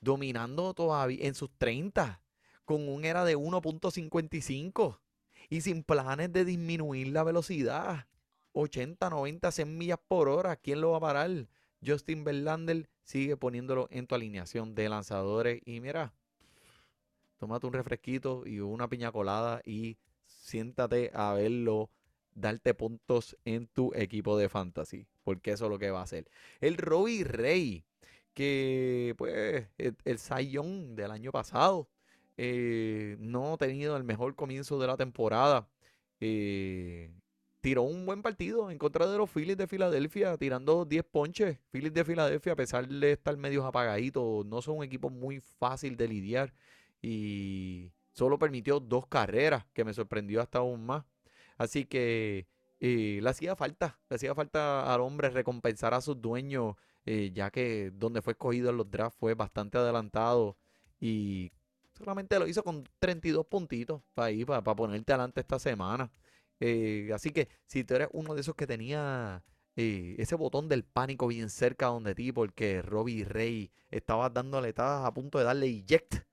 dominando 0.01 0.75
todavía 0.75 1.27
en 1.27 1.35
sus 1.35 1.49
30, 1.57 2.23
con 2.67 2.91
un 2.91 3.07
era 3.07 3.25
de 3.25 3.39
1.55 3.39 4.99
y 5.49 5.61
sin 5.61 5.83
planes 5.83 6.33
de 6.33 6.45
disminuir 6.45 7.09
la 7.09 7.25
velocidad. 7.25 8.07
80, 8.53 9.11
90, 9.11 9.53
100 9.53 9.79
millas 9.79 9.99
por 10.09 10.29
hora. 10.29 10.57
¿Quién 10.57 10.81
lo 10.81 10.93
va 10.93 10.97
a 10.97 11.01
parar? 11.01 11.49
Justin 11.85 12.25
Verlander 12.25 12.89
sigue 13.03 13.37
poniéndolo 13.37 13.89
en 13.91 14.07
tu 14.07 14.15
alineación 14.15 14.75
de 14.75 14.89
lanzadores. 14.89 15.61
Y 15.67 15.81
mira, 15.81 16.15
tómate 17.39 17.67
un 17.67 17.73
refresquito 17.75 18.45
y 18.47 18.61
una 18.61 18.89
piña 18.89 19.13
colada 19.13 19.61
y 19.65 19.99
siéntate 20.25 21.11
a 21.15 21.35
verlo 21.35 21.91
darte 22.35 22.75
puntos 22.75 23.37
en 23.45 23.67
tu 23.67 23.93
equipo 23.95 24.39
de 24.39 24.49
fantasy. 24.49 25.07
Porque 25.23 25.53
eso 25.53 25.67
es 25.67 25.71
lo 25.71 25.79
que 25.79 25.91
va 25.91 26.01
a 26.01 26.05
hacer. 26.05 26.29
El 26.61 26.77
Robbie 26.77 27.25
Rey, 27.25 27.85
que 28.33 29.15
pues 29.19 29.69
el, 29.79 29.97
el 30.05 30.97
del 30.97 31.11
año 31.11 31.33
pasado 31.33 31.89
eh, 32.37 33.17
no 33.19 33.55
ha 33.55 33.57
tenido 33.57 33.97
el 33.97 34.05
mejor 34.05 34.35
comienzo 34.37 34.79
de 34.79 34.87
la 34.87 34.97
temporada. 34.97 35.69
Eh, 36.21 37.11
tiró 37.61 37.83
un 37.83 38.07
buen 38.07 38.23
partido 38.23 38.71
en 38.71 38.79
contra 38.79 39.07
de 39.07 39.19
los 39.19 39.31
Phillies 39.31 39.57
de 39.57 39.67
Filadelfia, 39.67 40.37
tirando 40.37 40.85
10 40.85 41.05
ponches. 41.05 41.59
Phillies 41.71 41.95
de 41.95 42.05
Filadelfia, 42.05 42.53
a 42.53 42.57
pesar 42.57 42.89
de 42.89 43.13
estar 43.13 43.37
medio 43.37 43.65
apagaditos, 43.67 44.47
no 44.47 44.63
son 44.63 44.79
un 44.79 44.85
equipo 44.85 45.11
muy 45.11 45.41
fácil 45.41 45.97
de 45.97 46.09
lidiar. 46.09 46.55
Y 47.03 47.93
solo 48.13 48.39
permitió 48.39 48.81
dos 48.81 49.07
carreras, 49.07 49.67
que 49.73 49.85
me 49.85 49.95
sorprendió 49.95 50.41
hasta 50.43 50.59
aún 50.59 50.85
más. 50.87 51.05
Así 51.59 51.87
que 51.87 52.47
eh, 52.81 53.21
le 53.23 53.31
hacía 53.31 53.57
falta, 53.57 53.99
le 54.11 54.17
hacía 54.17 54.35
falta 54.35 54.93
al 54.93 55.01
hombre 55.01 55.31
recompensar 55.31 55.95
a 55.95 56.01
sus 56.01 56.21
dueños, 56.21 56.77
ya 57.33 57.51
que 57.51 57.93
donde 57.95 58.21
fue 58.21 58.33
escogido 58.33 58.71
en 58.71 58.79
los 58.79 58.91
drafts 58.91 59.19
fue 59.19 59.35
bastante 59.35 59.79
adelantado. 59.79 60.57
Y 61.01 61.53
Solamente 61.97 62.39
lo 62.39 62.47
hizo 62.47 62.63
con 62.63 62.85
32 62.99 63.47
puntitos 63.47 64.03
para, 64.15 64.31
ir, 64.31 64.47
para, 64.47 64.63
ponerte 64.63 65.13
adelante 65.13 65.41
esta 65.41 65.59
semana. 65.59 66.11
Eh, 66.61 67.11
así 67.15 67.31
que 67.31 67.49
si 67.67 67.85
tú 67.85 67.95
eres 67.95 68.09
uno 68.13 68.35
de 68.35 68.41
esos 68.41 68.55
que 68.55 68.67
tenía 68.67 69.43
eh, 69.77 70.15
ese 70.19 70.35
botón 70.35 70.69
del 70.69 70.85
pánico 70.85 71.27
bien 71.27 71.51
cerca 71.51 71.87
donde 71.87 72.15
ti, 72.15 72.33
porque 72.33 72.83
Robbie 72.83 73.25
Rey 73.25 73.71
estaba 73.91 74.29
dándole, 74.31 74.71
estabas 74.71 75.07
a 75.07 75.15
punto 75.15 75.39
de 75.39 75.45
darle 75.45 75.69
eject, 75.69 76.25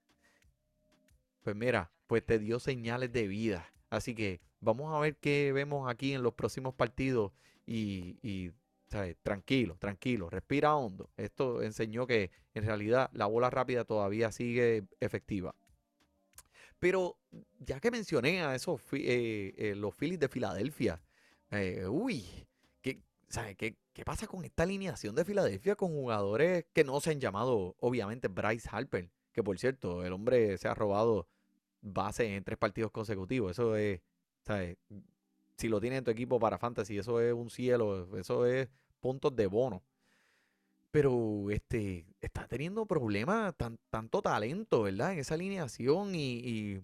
pues 1.43 1.55
mira, 1.55 1.91
pues 2.07 2.25
te 2.25 2.39
dio 2.39 2.59
señales 2.59 3.11
de 3.11 3.27
vida. 3.27 3.73
Así 3.89 4.15
que 4.15 4.41
vamos 4.59 4.93
a 4.93 4.99
ver 4.99 5.17
qué 5.17 5.51
vemos 5.53 5.89
aquí 5.89 6.13
en 6.13 6.23
los 6.23 6.33
próximos 6.33 6.73
partidos 6.73 7.31
y, 7.65 8.17
y 8.21 8.51
tranquilo, 9.21 9.77
tranquilo, 9.77 10.29
respira 10.29 10.75
hondo. 10.75 11.09
Esto 11.17 11.61
enseñó 11.61 12.05
que 12.05 12.31
en 12.53 12.65
realidad 12.65 13.09
la 13.13 13.25
bola 13.25 13.49
rápida 13.49 13.85
todavía 13.85 14.31
sigue 14.31 14.85
efectiva. 14.99 15.55
Pero 16.79 17.17
ya 17.59 17.79
que 17.79 17.91
mencioné 17.91 18.43
a 18.43 18.55
esos 18.55 18.81
eh, 18.91 19.53
eh, 19.57 19.73
los 19.73 19.95
Phillies 19.95 20.19
de 20.19 20.27
Filadelfia, 20.27 21.01
eh, 21.49 21.87
uy, 21.87 22.25
¿qué, 22.81 23.01
¿qué, 23.57 23.77
¿qué, 23.93 24.03
pasa 24.03 24.27
con 24.27 24.43
esta 24.43 24.63
alineación 24.63 25.15
de 25.15 25.23
Filadelfia 25.23 25.75
con 25.75 25.93
jugadores 25.93 26.65
que 26.73 26.83
no 26.83 26.99
se 26.99 27.11
han 27.11 27.21
llamado, 27.21 27.75
obviamente, 27.79 28.27
Bryce 28.27 28.67
Harper? 28.69 29.09
Que 29.31 29.41
por 29.41 29.57
cierto, 29.59 30.03
el 30.03 30.11
hombre 30.11 30.57
se 30.57 30.67
ha 30.67 30.73
robado 30.73 31.29
base 31.79 32.35
en 32.35 32.43
tres 32.43 32.57
partidos 32.57 32.91
consecutivos. 32.91 33.51
Eso 33.51 33.77
es, 33.77 34.01
¿sabes? 34.41 34.77
Si 35.57 35.69
lo 35.69 35.79
tienes 35.79 35.99
en 35.99 36.03
tu 36.03 36.11
equipo 36.11 36.37
para 36.37 36.57
fantasy, 36.57 36.97
eso 36.97 37.21
es 37.21 37.33
un 37.33 37.49
cielo, 37.49 38.17
eso 38.17 38.45
es 38.45 38.67
puntos 39.03 39.35
de 39.35 39.47
bono. 39.47 39.83
Pero 40.91 41.49
este 41.51 42.05
está 42.21 42.47
teniendo 42.47 42.85
problemas, 42.85 43.53
tan, 43.57 43.77
tanto 43.89 44.21
talento, 44.21 44.83
¿verdad? 44.83 45.11
En 45.11 45.19
esa 45.19 45.33
alineación 45.33 46.15
y, 46.15 46.81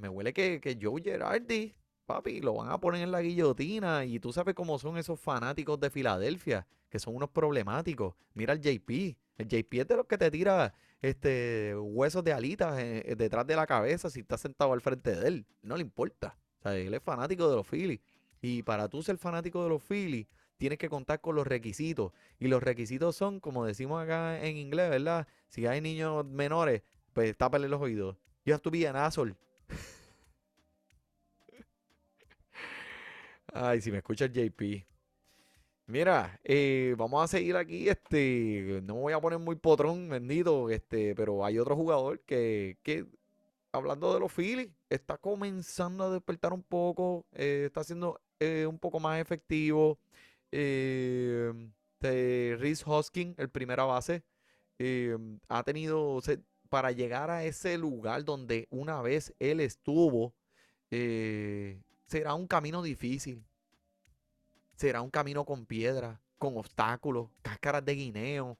me 0.00 0.08
huele 0.08 0.32
que, 0.32 0.78
Joe 0.80 1.02
Gerardi, 1.02 1.74
papi, 2.06 2.40
lo 2.40 2.54
van 2.54 2.70
a 2.70 2.80
poner 2.80 3.02
en 3.02 3.12
la 3.12 3.20
guillotina 3.20 4.04
y 4.06 4.20
tú 4.20 4.32
sabes 4.32 4.54
cómo 4.54 4.78
son 4.78 4.96
esos 4.96 5.20
fanáticos 5.20 5.78
de 5.80 5.90
Filadelfia, 5.90 6.66
que 6.88 6.98
son 6.98 7.14
unos 7.14 7.28
problemáticos. 7.30 8.14
Mira 8.34 8.54
el 8.54 8.60
JP, 8.60 8.90
el 9.36 9.48
JP 9.48 9.74
es 9.74 9.88
de 9.88 9.96
los 9.96 10.06
que 10.06 10.16
te 10.16 10.30
tira 10.30 10.72
este, 11.02 11.76
huesos 11.76 12.24
de 12.24 12.32
alitas 12.32 12.78
eh, 12.78 13.02
eh, 13.04 13.16
detrás 13.16 13.46
de 13.46 13.56
la 13.56 13.66
cabeza 13.66 14.08
si 14.08 14.20
estás 14.20 14.40
sentado 14.40 14.72
al 14.72 14.80
frente 14.80 15.14
de 15.14 15.28
él. 15.28 15.46
No 15.62 15.76
le 15.76 15.82
importa. 15.82 16.38
O 16.60 16.62
sea, 16.62 16.76
él 16.76 16.94
es 16.94 17.02
fanático 17.02 17.50
de 17.50 17.56
los 17.56 17.66
Phillies. 17.66 18.00
Y 18.40 18.62
para 18.62 18.88
tú 18.88 19.02
ser 19.02 19.18
fanático 19.18 19.62
de 19.62 19.68
los 19.68 19.82
Phillies, 19.82 20.26
tienes 20.58 20.78
que 20.78 20.88
contar 20.88 21.20
con 21.20 21.36
los 21.36 21.46
requisitos. 21.46 22.12
Y 22.38 22.48
los 22.48 22.62
requisitos 22.62 23.16
son, 23.16 23.40
como 23.40 23.64
decimos 23.64 24.02
acá 24.02 24.44
en 24.44 24.56
inglés, 24.56 24.90
¿verdad? 24.90 25.26
Si 25.48 25.66
hay 25.66 25.80
niños 25.80 26.26
menores, 26.26 26.82
pues 27.12 27.36
tápale 27.36 27.68
los 27.68 27.80
oídos. 27.80 28.16
To 28.62 28.70
be 28.70 28.88
an 28.88 28.96
asshole. 28.96 29.34
Ay, 33.52 33.80
si 33.80 33.90
me 33.90 33.98
escucha 33.98 34.24
el 34.24 34.32
JP. 34.32 34.86
Mira, 35.86 36.38
eh, 36.44 36.94
vamos 36.98 37.24
a 37.24 37.28
seguir 37.28 37.56
aquí. 37.56 37.88
Este, 37.88 38.80
no 38.84 38.94
me 38.96 39.00
voy 39.00 39.12
a 39.12 39.20
poner 39.20 39.38
muy 39.38 39.56
potrón, 39.56 40.08
bendito, 40.08 40.70
este, 40.70 41.14
pero 41.14 41.44
hay 41.44 41.58
otro 41.58 41.76
jugador 41.76 42.20
que, 42.20 42.78
que 42.82 43.06
hablando 43.72 44.14
de 44.14 44.20
los 44.20 44.32
Phillies, 44.32 44.70
está 44.88 45.18
comenzando 45.18 46.04
a 46.04 46.10
despertar 46.10 46.52
un 46.52 46.62
poco, 46.62 47.26
eh, 47.32 47.64
está 47.66 47.84
siendo 47.84 48.20
eh, 48.40 48.66
un 48.66 48.78
poco 48.78 49.00
más 49.00 49.20
efectivo 49.20 49.98
eh, 50.52 51.52
de 52.00 52.56
Rhys 52.58 52.82
Hoskin, 52.86 53.34
el 53.38 53.50
primera 53.50 53.84
base, 53.84 54.22
eh, 54.78 55.16
ha 55.48 55.62
tenido, 55.64 56.20
para 56.68 56.92
llegar 56.92 57.30
a 57.30 57.44
ese 57.44 57.78
lugar 57.78 58.24
donde 58.24 58.68
una 58.70 59.02
vez 59.02 59.34
él 59.38 59.60
estuvo, 59.60 60.34
eh, 60.90 61.82
será 62.06 62.34
un 62.34 62.46
camino 62.46 62.82
difícil. 62.82 63.44
Será 64.76 65.02
un 65.02 65.10
camino 65.10 65.44
con 65.44 65.66
piedra, 65.66 66.20
con 66.38 66.56
obstáculos, 66.56 67.30
cáscaras 67.42 67.84
de 67.84 67.94
guineo, 67.94 68.58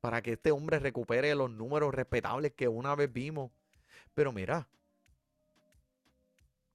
para 0.00 0.22
que 0.22 0.34
este 0.34 0.52
hombre 0.52 0.78
recupere 0.78 1.34
los 1.34 1.50
números 1.50 1.92
respetables 1.94 2.52
que 2.52 2.68
una 2.68 2.94
vez 2.94 3.12
vimos. 3.12 3.50
Pero 4.14 4.32
mira, 4.32 4.68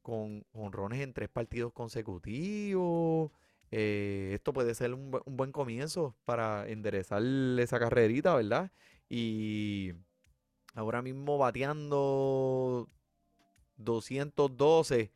con 0.01 0.45
honrones 0.51 0.99
en 1.01 1.13
tres 1.13 1.29
partidos 1.29 1.71
consecutivos, 1.71 3.31
eh, 3.75 4.33
esto 4.35 4.53
puede 4.53 4.75
ser 4.75 4.93
un, 4.93 5.09
buen 5.25 5.51
comienzo 5.51 6.15
para 6.25 6.69
enderezar 6.69 7.23
esa 7.57 7.79
carrerita, 7.79 8.35
¿verdad? 8.35 8.71
Y 9.09 9.93
ahora 10.75 11.01
mismo 11.01 11.39
bateando 11.39 12.87
212. 13.77 15.11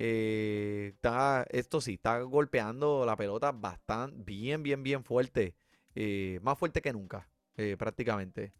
Eh, 0.00 0.90
está, 0.94 1.46
esto 1.50 1.80
sí, 1.80 1.94
está 1.94 2.20
golpeando 2.22 3.06
la 3.06 3.14
pelota 3.14 3.52
bastante, 3.52 4.24
bien, 4.24 4.64
bien, 4.64 4.82
bien 4.82 5.04
fuerte. 5.04 5.54
Eh, 5.94 6.40
más 6.42 6.58
fuerte 6.58 6.82
que 6.82 6.92
nunca, 6.92 7.28
prácticamente. 7.78 8.52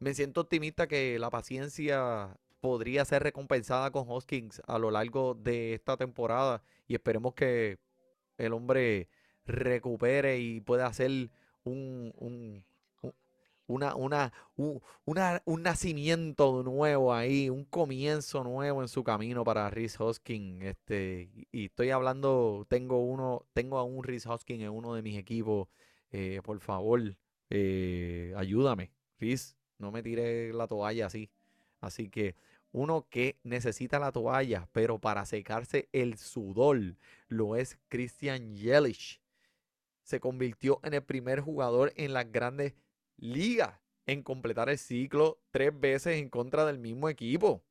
Me 0.00 0.12
siento 0.12 0.42
optimista 0.42 0.86
que 0.86 1.18
la 1.18 1.30
paciencia 1.30 2.36
podría 2.60 3.06
ser 3.06 3.22
recompensada 3.22 3.90
con 3.90 4.04
Hoskins 4.06 4.60
a 4.66 4.78
lo 4.78 4.90
largo 4.90 5.34
de 5.34 5.72
esta 5.74 5.96
temporada 5.96 6.62
y 6.86 6.94
esperemos 6.94 7.32
que 7.34 7.78
el 8.38 8.52
hombre 8.52 9.08
recupere 9.46 10.38
y 10.38 10.60
pueda 10.60 10.86
hacer 10.86 11.30
un, 11.64 12.64
una, 13.68 13.94
una, 13.94 14.32
un, 14.56 15.62
nacimiento 15.62 16.62
nuevo 16.62 17.12
ahí, 17.14 17.50
un 17.50 17.64
comienzo 17.64 18.42
nuevo 18.42 18.82
en 18.82 18.88
su 18.88 19.04
camino 19.04 19.44
para 19.44 19.70
Rhys 19.70 20.00
Hoskin. 20.00 20.62
Este, 20.62 21.30
y 21.52 21.66
estoy 21.66 21.90
hablando, 21.90 22.66
tengo 22.68 23.04
uno, 23.04 23.46
tengo 23.52 23.78
a 23.78 23.84
un 23.84 24.02
Rhys 24.02 24.26
Hoskin 24.26 24.62
en 24.62 24.70
uno 24.70 24.94
de 24.94 25.02
mis 25.02 25.18
equipos. 25.18 25.68
Eh, 26.10 26.40
por 26.42 26.60
favor, 26.60 27.16
eh, 27.50 28.32
ayúdame. 28.36 28.90
Rhys, 29.20 29.56
no 29.78 29.92
me 29.92 30.02
tire 30.02 30.52
la 30.52 30.66
toalla 30.66 31.06
así. 31.06 31.30
Así 31.80 32.08
que 32.08 32.34
uno 32.72 33.06
que 33.08 33.38
necesita 33.42 33.98
la 33.98 34.12
toalla, 34.12 34.68
pero 34.72 34.98
para 34.98 35.24
secarse 35.24 35.88
el 35.92 36.18
sudor, 36.18 36.96
lo 37.28 37.56
es 37.56 37.78
Christian 37.88 38.56
Yelich. 38.56 39.20
Se 40.02 40.20
convirtió 40.20 40.80
en 40.82 40.94
el 40.94 41.02
primer 41.02 41.40
jugador 41.40 41.92
en 41.96 42.12
las 42.12 42.30
grandes 42.30 42.74
liga 43.16 43.80
en 44.06 44.22
completar 44.22 44.70
el 44.70 44.78
ciclo 44.78 45.38
tres 45.50 45.78
veces 45.78 46.16
en 46.16 46.30
contra 46.30 46.64
del 46.64 46.78
mismo 46.78 47.08
equipo. 47.08 47.48
O 47.48 47.62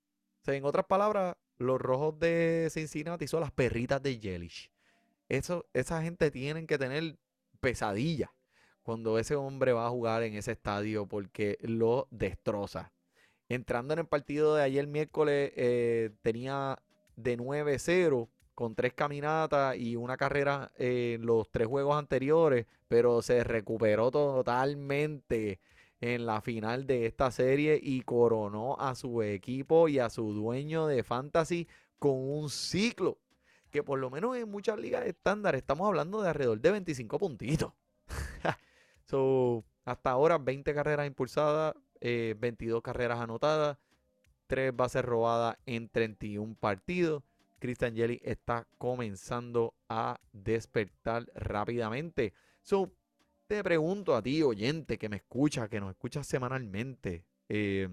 sea, 0.44 0.54
en 0.54 0.66
otras 0.66 0.86
palabras, 0.86 1.36
los 1.58 1.82
rojos 1.82 2.20
de 2.20 2.70
Cincinnati 2.72 3.28
son 3.28 3.42
las 3.42 3.52
perritas 3.52 4.02
de 4.04 4.20
Yelich. 4.20 4.72
Eso, 5.30 5.66
esa 5.74 6.02
gente 6.04 6.30
tienen 6.32 6.68
que 6.68 6.78
tener 6.78 7.18
pesadilla 7.60 8.32
cuando 8.84 9.18
ese 9.20 9.36
hombre 9.36 9.74
va 9.74 9.88
a 9.88 9.90
jugar 9.90 10.24
en 10.24 10.36
ese 10.36 10.52
estadio 10.52 11.08
porque 11.08 11.58
lo 11.62 12.08
destroza. 12.12 12.94
Entrando 13.50 13.94
en 13.94 14.00
el 14.00 14.08
partido 14.08 14.56
de 14.56 14.64
ayer 14.64 14.88
miércoles, 14.88 15.52
eh, 15.56 16.12
tenía 16.22 16.78
de 17.16 17.38
9-0 17.38 18.30
con 18.54 18.76
tres 18.76 18.94
caminatas 18.94 19.78
y 19.78 19.96
una 19.96 20.18
carrera 20.18 20.72
en 20.78 21.26
los 21.26 21.50
tres 21.52 21.68
juegos 21.68 21.98
anteriores, 21.98 22.66
pero 22.88 23.22
se 23.22 23.44
recuperó 23.44 24.12
totalmente 24.12 25.60
en 26.02 26.26
la 26.26 26.42
final 26.42 26.86
de 26.88 27.06
esta 27.06 27.32
serie 27.32 27.80
y 27.82 28.02
coronó 28.02 28.80
a 28.80 28.96
su 28.96 29.22
equipo 29.22 29.88
y 29.88 30.00
a 30.00 30.10
su 30.10 30.34
dueño 30.34 30.88
de 30.88 31.04
fantasy 31.04 31.68
con 32.00 32.14
un 32.14 32.50
ciclo 32.50 33.20
que 33.70 33.84
por 33.84 34.00
lo 34.00 34.10
menos 34.10 34.36
en 34.38 34.50
muchas 34.50 34.80
ligas 34.80 35.06
estándar 35.06 35.56
estamos 35.56 35.88
hablando 35.88 36.22
de 36.22 36.30
alrededor 36.30 36.60
de 36.60 36.72
25 36.72 37.20
puntitos. 37.20 37.74
hasta 39.86 40.12
ahora 40.12 40.38
20 40.38 40.74
carreras 40.74 41.08
impulsadas, 41.08 41.76
22 42.02 42.80
eh, 42.80 42.82
carreras 42.82 43.20
anotadas, 43.20 43.78
3 44.48 44.76
bases 44.76 45.04
robadas 45.04 45.58
en 45.66 45.90
31 45.90 46.56
partidos. 46.56 47.24
Christian 47.60 47.96
Jelly 47.96 48.22
está 48.24 48.68
comenzando 48.78 49.74
a 49.90 50.20
despertar 50.32 51.26
rápidamente. 51.34 52.34
So, 52.62 52.92
te 53.48 53.64
pregunto 53.64 54.16
a 54.16 54.22
ti, 54.22 54.44
oyente, 54.44 54.98
que 54.98 55.10
me 55.10 55.18
escucha, 55.18 55.68
que 55.68 55.80
nos 55.80 55.92
escucha 55.92 56.24
semanalmente, 56.24 57.24
eh, 57.50 57.90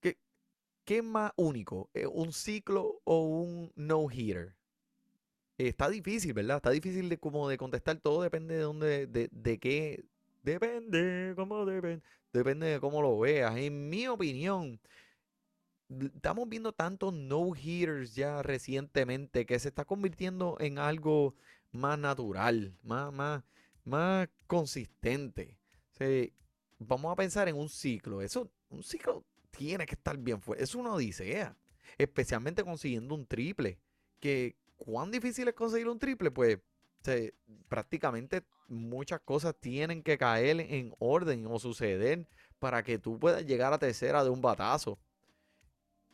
¿qué, 0.00 0.16
es 0.86 1.04
más 1.04 1.32
único? 1.36 1.90
Eh, 1.94 2.06
¿Un 2.06 2.32
ciclo 2.32 3.00
o 3.04 3.20
un 3.24 3.72
no-hitter? 3.76 4.54
está 5.58 5.88
difícil, 5.88 6.32
¿verdad? 6.32 6.56
Está 6.56 6.70
difícil 6.70 7.08
de, 7.08 7.18
como 7.18 7.48
de 7.48 7.58
contestar. 7.58 7.98
Todo 8.00 8.22
depende 8.22 8.56
de 8.56 8.62
dónde, 8.62 9.06
de, 9.06 9.28
de 9.30 9.58
qué. 9.58 10.04
Depende, 10.44 11.32
cómo 11.34 11.64
depende. 11.64 12.02
Depende 12.32 12.66
de 12.66 12.80
cómo 12.80 13.00
lo 13.00 13.18
veas. 13.18 13.56
En 13.56 13.88
mi 13.88 14.06
opinión, 14.06 14.78
estamos 15.88 16.48
viendo 16.48 16.72
tantos 16.72 17.14
no-hitters 17.14 18.14
ya 18.14 18.42
recientemente 18.42 19.46
que 19.46 19.58
se 19.58 19.68
está 19.68 19.86
convirtiendo 19.86 20.56
en 20.60 20.78
algo 20.78 21.34
más 21.72 21.98
natural, 21.98 22.76
más, 22.82 23.10
más, 23.12 23.42
más 23.84 24.28
consistente. 24.46 25.58
vamos 26.78 27.10
a 27.10 27.16
pensar 27.16 27.48
en 27.48 27.56
un 27.56 27.70
ciclo. 27.70 28.20
Eso, 28.20 28.50
un 28.68 28.82
ciclo 28.82 29.24
tiene 29.50 29.86
que 29.86 29.94
estar 29.94 30.18
bien 30.18 30.42
fuerte. 30.42 30.62
Es 30.62 30.74
una 30.74 30.92
odisea. 30.92 31.56
Especialmente 31.96 32.64
consiguiendo 32.64 33.14
un 33.14 33.26
triple. 33.26 33.78
Que, 34.20 34.56
¿Cuán 34.76 35.10
difícil 35.10 35.48
es 35.48 35.54
conseguir 35.54 35.88
un 35.88 35.98
triple? 35.98 36.30
Pues 36.30 36.58
prácticamente 37.68 38.42
muchas 38.68 39.20
cosas 39.20 39.54
tienen 39.60 40.02
que 40.02 40.18
caer 40.18 40.60
en 40.60 40.94
orden 40.98 41.46
o 41.46 41.58
suceder 41.58 42.26
para 42.58 42.82
que 42.82 42.98
tú 42.98 43.18
puedas 43.18 43.44
llegar 43.44 43.72
a 43.72 43.78
tercera 43.78 44.24
de 44.24 44.30
un 44.30 44.40
batazo 44.40 44.98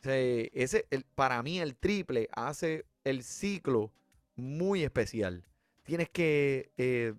ese, 0.03 0.87
para 1.15 1.41
mí 1.43 1.59
el 1.59 1.75
triple 1.75 2.29
hace 2.31 2.85
el 3.03 3.23
ciclo 3.23 3.91
muy 4.35 4.83
especial. 4.83 5.43
Tienes 5.83 6.09
que, 6.09 6.71
eh, 6.77 7.13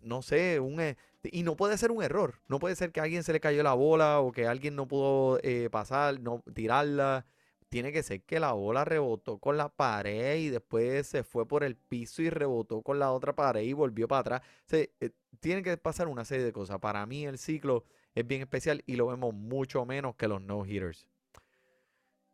no 0.00 0.22
sé, 0.22 0.60
un, 0.60 0.80
e, 0.80 0.96
y 1.22 1.42
no 1.42 1.56
puede 1.56 1.78
ser 1.78 1.90
un 1.90 2.02
error. 2.02 2.40
No 2.48 2.58
puede 2.58 2.76
ser 2.76 2.92
que 2.92 3.00
a 3.00 3.04
alguien 3.04 3.24
se 3.24 3.32
le 3.32 3.40
cayó 3.40 3.62
la 3.62 3.74
bola 3.74 4.20
o 4.20 4.32
que 4.32 4.46
alguien 4.46 4.76
no 4.76 4.86
pudo 4.86 5.38
eh, 5.42 5.68
pasar, 5.70 6.20
no 6.20 6.42
tirarla. 6.54 7.26
Tiene 7.68 7.92
que 7.92 8.02
ser 8.02 8.22
que 8.22 8.40
la 8.40 8.52
bola 8.52 8.84
rebotó 8.84 9.38
con 9.38 9.56
la 9.58 9.68
pared 9.68 10.38
y 10.38 10.48
después 10.48 11.06
se 11.06 11.22
fue 11.22 11.46
por 11.46 11.64
el 11.64 11.76
piso 11.76 12.22
y 12.22 12.30
rebotó 12.30 12.82
con 12.82 12.98
la 12.98 13.12
otra 13.12 13.34
pared 13.34 13.62
y 13.62 13.74
volvió 13.74 14.08
para 14.08 14.20
atrás. 14.20 14.42
Eh, 14.70 15.12
tiene 15.40 15.62
que 15.62 15.76
pasar 15.76 16.08
una 16.08 16.24
serie 16.24 16.44
de 16.44 16.52
cosas. 16.52 16.78
Para 16.78 17.04
mí 17.04 17.26
el 17.26 17.38
ciclo 17.38 17.84
es 18.14 18.26
bien 18.26 18.40
especial 18.40 18.82
y 18.86 18.96
lo 18.96 19.06
vemos 19.08 19.34
mucho 19.34 19.84
menos 19.84 20.16
que 20.16 20.28
los 20.28 20.40
no-hitters. 20.40 21.06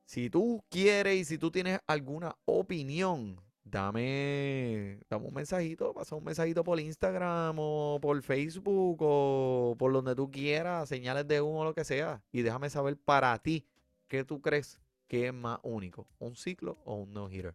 Si 0.05 0.31
tú 0.31 0.63
quieres 0.71 1.17
y 1.17 1.25
si 1.25 1.39
tú 1.39 1.51
tienes 1.51 1.81
alguna 1.87 2.37
opinión, 2.45 3.41
dame, 3.65 5.01
dame 5.09 5.27
un 5.27 5.35
mensajito, 5.35 5.95
pasa 5.95 6.15
un 6.15 6.25
mensajito 6.25 6.63
por 6.63 6.79
Instagram 6.79 7.57
o 7.59 7.99
por 8.01 8.23
Facebook 8.23 8.99
o 9.01 9.75
por 9.79 9.93
donde 9.93 10.15
tú 10.15 10.31
quieras, 10.31 10.89
señales 10.89 11.27
de 11.27 11.41
humo 11.41 11.61
o 11.61 11.65
lo 11.65 11.75
que 11.75 11.85
sea. 11.85 12.23
Y 12.31 12.43
déjame 12.43 12.71
saber 12.71 12.97
para 12.97 13.37
ti 13.39 13.67
qué 14.07 14.25
tú 14.25 14.41
crees 14.41 14.79
que 15.07 15.29
es 15.29 15.35
más 15.35 15.59
único, 15.63 16.07
un 16.19 16.37
ciclo 16.37 16.79
o 16.85 16.97
un 16.97 17.13
no-hitter. 17.13 17.55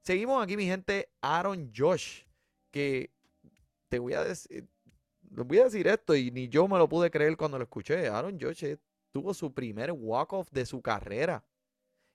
Seguimos 0.00 0.42
aquí, 0.42 0.56
mi 0.56 0.66
gente, 0.66 1.08
Aaron 1.20 1.72
Josh, 1.74 2.22
que 2.70 3.10
te 3.88 3.98
voy 3.98 4.14
a 4.14 4.24
decir, 4.24 4.68
voy 5.22 5.58
a 5.58 5.64
decir 5.64 5.86
esto 5.86 6.14
y 6.14 6.30
ni 6.30 6.48
yo 6.48 6.68
me 6.68 6.78
lo 6.78 6.88
pude 6.88 7.10
creer 7.10 7.36
cuando 7.36 7.58
lo 7.58 7.64
escuché. 7.64 8.08
Aaron 8.08 8.38
Josh 8.40 8.76
tuvo 9.12 9.34
su 9.34 9.52
primer 9.52 9.92
walk-off 9.92 10.50
de 10.50 10.66
su 10.66 10.82
carrera. 10.82 11.44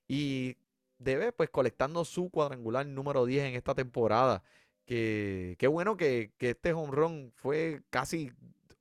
Y 0.08 0.58
debe, 1.00 1.32
pues, 1.32 1.50
colectando 1.50 2.06
su 2.06 2.30
cuadrangular 2.30 2.86
número 2.86 3.26
10 3.26 3.46
en 3.46 3.56
esta 3.56 3.74
temporada. 3.74 4.44
Que, 4.86 5.56
qué 5.58 5.68
bueno 5.68 5.98
que, 5.98 6.32
este 6.40 6.74
home 6.74 7.32
fue 7.36 7.82
casi 7.90 8.32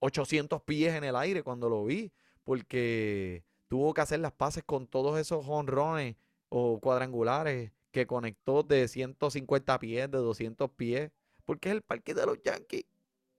800 0.01 0.62
pies 0.62 0.94
en 0.94 1.05
el 1.05 1.16
aire 1.16 1.42
cuando 1.42 1.68
lo 1.68 1.85
vi. 1.85 2.12
Porque 2.44 3.44
tuvo 3.70 3.94
que 3.94 4.02
hacer 4.02 4.20
las 4.20 4.33
paces 4.33 4.64
con 4.64 4.87
todos 4.87 5.18
esos 5.18 5.46
home 5.48 6.18
o 6.50 6.78
cuadrangulares 6.80 7.72
que 7.90 8.06
conectó 8.06 8.62
de 8.62 8.87
150 8.88 9.78
pies, 9.78 10.11
de 10.11 10.18
200 10.18 10.70
pies. 10.72 11.11
Porque 11.46 11.70
es 11.70 11.76
el 11.76 11.83
parque 11.83 12.12
de 12.12 12.26
los 12.26 12.42
Yankees. 12.42 12.85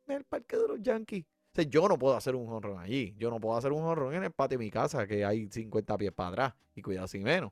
Es 0.08 0.16
el 0.16 0.24
parque 0.24 0.58
de 0.58 0.68
los 0.68 0.82
Yankees 0.82 1.26
yo 1.68 1.88
no 1.88 1.98
puedo 1.98 2.16
hacer 2.16 2.36
un 2.36 2.50
honrón 2.50 2.80
allí. 2.80 3.14
Yo 3.18 3.30
no 3.30 3.40
puedo 3.40 3.58
hacer 3.58 3.72
un 3.72 3.84
honrón 3.84 4.14
en 4.14 4.24
el 4.24 4.32
patio 4.32 4.58
de 4.58 4.64
mi 4.64 4.72
casa, 4.72 5.06
que 5.06 5.26
hay 5.26 5.50
50 5.50 5.98
pies 5.98 6.12
para 6.12 6.30
atrás. 6.30 6.54
Y 6.76 6.82
cuidado 6.82 7.08
sin 7.08 7.24
menos. 7.24 7.52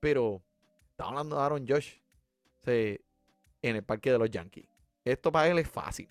Pero, 0.00 0.42
estamos 0.90 1.12
hablando 1.12 1.36
de 1.36 1.42
Aaron 1.42 1.66
Josh. 1.66 1.94
en 2.66 3.76
el 3.76 3.82
parque 3.82 4.12
de 4.12 4.18
los 4.18 4.30
Yankees. 4.30 4.68
Esto 5.04 5.32
para 5.32 5.48
él 5.48 5.58
es 5.58 5.68
fácil. 5.68 6.08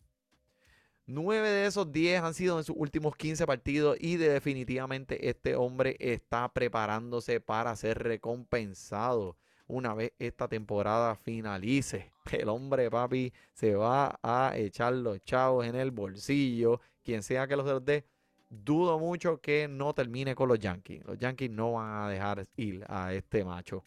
Nueve 1.09 1.47
de 1.47 1.65
esos 1.67 1.89
10 1.89 2.21
han 2.21 2.33
sido 2.33 2.57
en 2.57 2.65
sus 2.65 2.75
últimos 2.77 3.15
15 3.15 3.47
partidos 3.47 3.95
y 3.97 4.17
definitivamente 4.17 5.29
este 5.29 5.55
hombre 5.55 5.95
está 6.01 6.51
preparándose 6.51 7.39
para 7.39 7.73
ser 7.77 7.99
recompensado 7.99 9.37
una 9.67 9.93
vez 9.93 10.11
esta 10.19 10.49
temporada 10.49 11.15
finalice. 11.15 12.11
El 12.33 12.49
hombre, 12.49 12.91
papi, 12.91 13.31
se 13.53 13.73
va 13.75 14.19
a 14.21 14.51
echar 14.57 14.95
los 14.95 15.23
chavos 15.23 15.65
en 15.65 15.75
el 15.75 15.91
bolsillo. 15.91 16.81
Quien 17.05 17.23
sea 17.23 17.47
que 17.47 17.55
los 17.55 17.85
dé, 17.85 18.03
dudo 18.49 18.99
mucho 18.99 19.39
que 19.39 19.69
no 19.69 19.93
termine 19.93 20.35
con 20.35 20.49
los 20.49 20.59
Yankees. 20.59 21.05
Los 21.05 21.17
Yankees 21.17 21.51
no 21.51 21.71
van 21.71 22.03
a 22.03 22.09
dejar 22.09 22.45
ir 22.57 22.83
a 22.89 23.13
este 23.13 23.45
macho. 23.45 23.85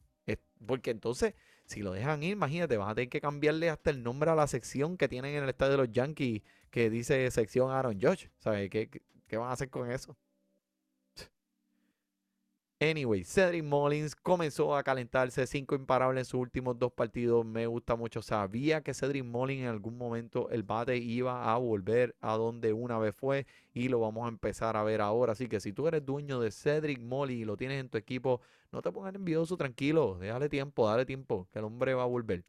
Porque 0.67 0.91
entonces, 0.91 1.35
si 1.71 1.83
lo 1.83 1.93
dejan 1.93 2.23
ir, 2.25 2.33
imagínate, 2.33 2.77
van 2.77 2.91
a 2.91 2.95
tener 2.97 3.09
que 3.09 3.21
cambiarle 3.21 3.71
hasta 3.71 3.91
el 3.91 4.03
nombre 4.03 4.29
a 4.31 4.35
la 4.35 4.49
sección 4.49 4.97
que 4.97 5.09
tienen 5.09 5.37
en 5.37 5.45
el 5.45 5.51
estadio 5.51 5.73
de 5.73 5.79
los 5.79 5.93
Yankees 5.93 6.43
que 6.71 6.91
dice 6.91 7.31
sección 7.31 7.71
Aaron 7.71 7.99
Josh. 8.01 8.27
¿Sabes 8.39 8.69
qué, 8.71 8.91
qué 9.29 9.37
van 9.37 9.51
a 9.51 9.53
hacer 9.53 9.71
con 9.71 9.89
eso? 9.91 10.17
Anyway, 12.83 13.25
Cedric 13.25 13.63
Mullins 13.63 14.17
comenzó 14.17 14.75
a 14.75 14.83
calentarse, 14.83 15.47
cinco 15.47 15.75
imparables 15.75 16.23
en 16.23 16.25
sus 16.25 16.41
últimos 16.41 16.79
dos 16.79 16.91
partidos. 16.91 17.45
Me 17.45 17.67
gusta 17.67 17.95
mucho. 17.95 18.23
Sabía 18.23 18.81
que 18.81 18.95
Cedric 18.95 19.23
Mullins 19.23 19.63
en 19.63 19.69
algún 19.69 19.99
momento 19.99 20.49
el 20.51 20.63
bate 20.63 20.97
iba 20.97 21.53
a 21.53 21.59
volver 21.59 22.17
a 22.21 22.37
donde 22.39 22.73
una 22.73 22.99
vez 22.99 23.15
fue 23.15 23.47
y 23.75 23.89
lo 23.89 24.01
vamos 24.01 24.25
a 24.25 24.29
empezar 24.29 24.77
a 24.79 24.83
ver 24.83 25.03
ahora. 25.03 25.33
Así 25.33 25.47
que 25.47 25.61
si 25.61 25.75
tú 25.75 25.87
eres 25.89 26.05
dueño 26.07 26.41
de 26.41 26.51
Cedric 26.51 27.01
Mullins 27.01 27.43
y 27.43 27.45
lo 27.45 27.59
tienes 27.59 27.81
en 27.81 27.91
tu 27.91 27.99
equipo, 27.99 28.41
no 28.73 28.83
te 28.83 28.93
pongas 28.93 29.15
envidioso, 29.15 29.57
tranquilo. 29.57 30.19
Déjale 30.19 30.49
tiempo, 30.49 30.89
dale 30.89 31.07
tiempo, 31.07 31.49
que 31.53 31.59
el 31.59 31.65
hombre 31.65 31.95
va 31.95 32.05
a 32.05 32.07
volver. 32.07 32.45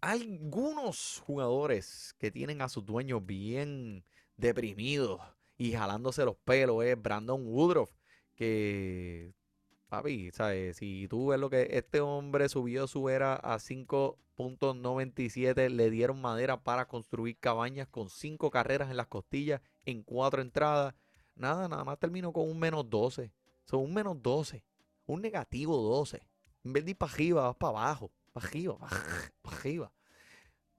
Algunos 0.00 1.22
jugadores 1.24 2.14
que 2.18 2.30
tienen 2.30 2.60
a 2.60 2.68
sus 2.68 2.84
dueños 2.84 3.24
bien 3.24 4.04
deprimido 4.36 5.20
y 5.56 5.72
jalándose 5.72 6.24
los 6.24 6.36
pelos 6.36 6.84
es 6.84 7.00
Brandon 7.00 7.46
Woodruff, 7.46 7.90
que, 8.34 9.32
papi, 9.88 10.30
¿sabes? 10.32 10.76
Si 10.76 11.08
tú 11.08 11.28
ves 11.28 11.40
lo 11.40 11.48
que 11.48 11.68
este 11.70 12.00
hombre 12.00 12.50
subió 12.50 12.86
su 12.86 13.08
era 13.08 13.36
a 13.36 13.58
5.97, 13.58 15.70
le 15.70 15.90
dieron 15.90 16.20
madera 16.20 16.62
para 16.62 16.86
construir 16.86 17.38
cabañas 17.38 17.88
con 17.88 18.10
cinco 18.10 18.50
carreras 18.50 18.90
en 18.90 18.98
las 18.98 19.06
costillas 19.06 19.62
en 19.86 20.02
cuatro 20.02 20.42
entradas. 20.42 20.94
Nada, 21.36 21.68
nada 21.68 21.84
más 21.84 21.98
terminó 21.98 22.32
con 22.32 22.50
un 22.50 22.58
menos 22.58 22.90
12. 22.90 23.32
Son 23.64 23.80
un 23.80 23.94
menos 23.94 24.22
12, 24.22 24.62
un 25.06 25.22
negativo 25.22 25.76
12. 25.76 26.20
En 26.64 26.72
vez 26.72 26.84
de 26.84 26.92
ir 26.92 26.96
para 26.96 27.12
arriba, 27.12 27.42
vas 27.42 27.56
para 27.56 27.78
abajo, 27.78 28.10
para 28.32 28.46
arriba, 28.46 28.78
para 29.42 29.56
arriba. 29.56 29.92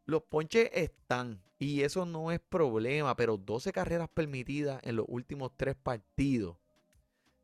Los 0.05 0.23
ponches 0.23 0.69
están 0.73 1.41
y 1.57 1.81
eso 1.81 2.05
no 2.05 2.31
es 2.31 2.39
problema, 2.39 3.15
pero 3.15 3.37
12 3.37 3.71
carreras 3.71 4.09
permitidas 4.09 4.79
en 4.83 4.97
los 4.97 5.05
últimos 5.07 5.51
tres 5.55 5.75
partidos. 5.75 6.57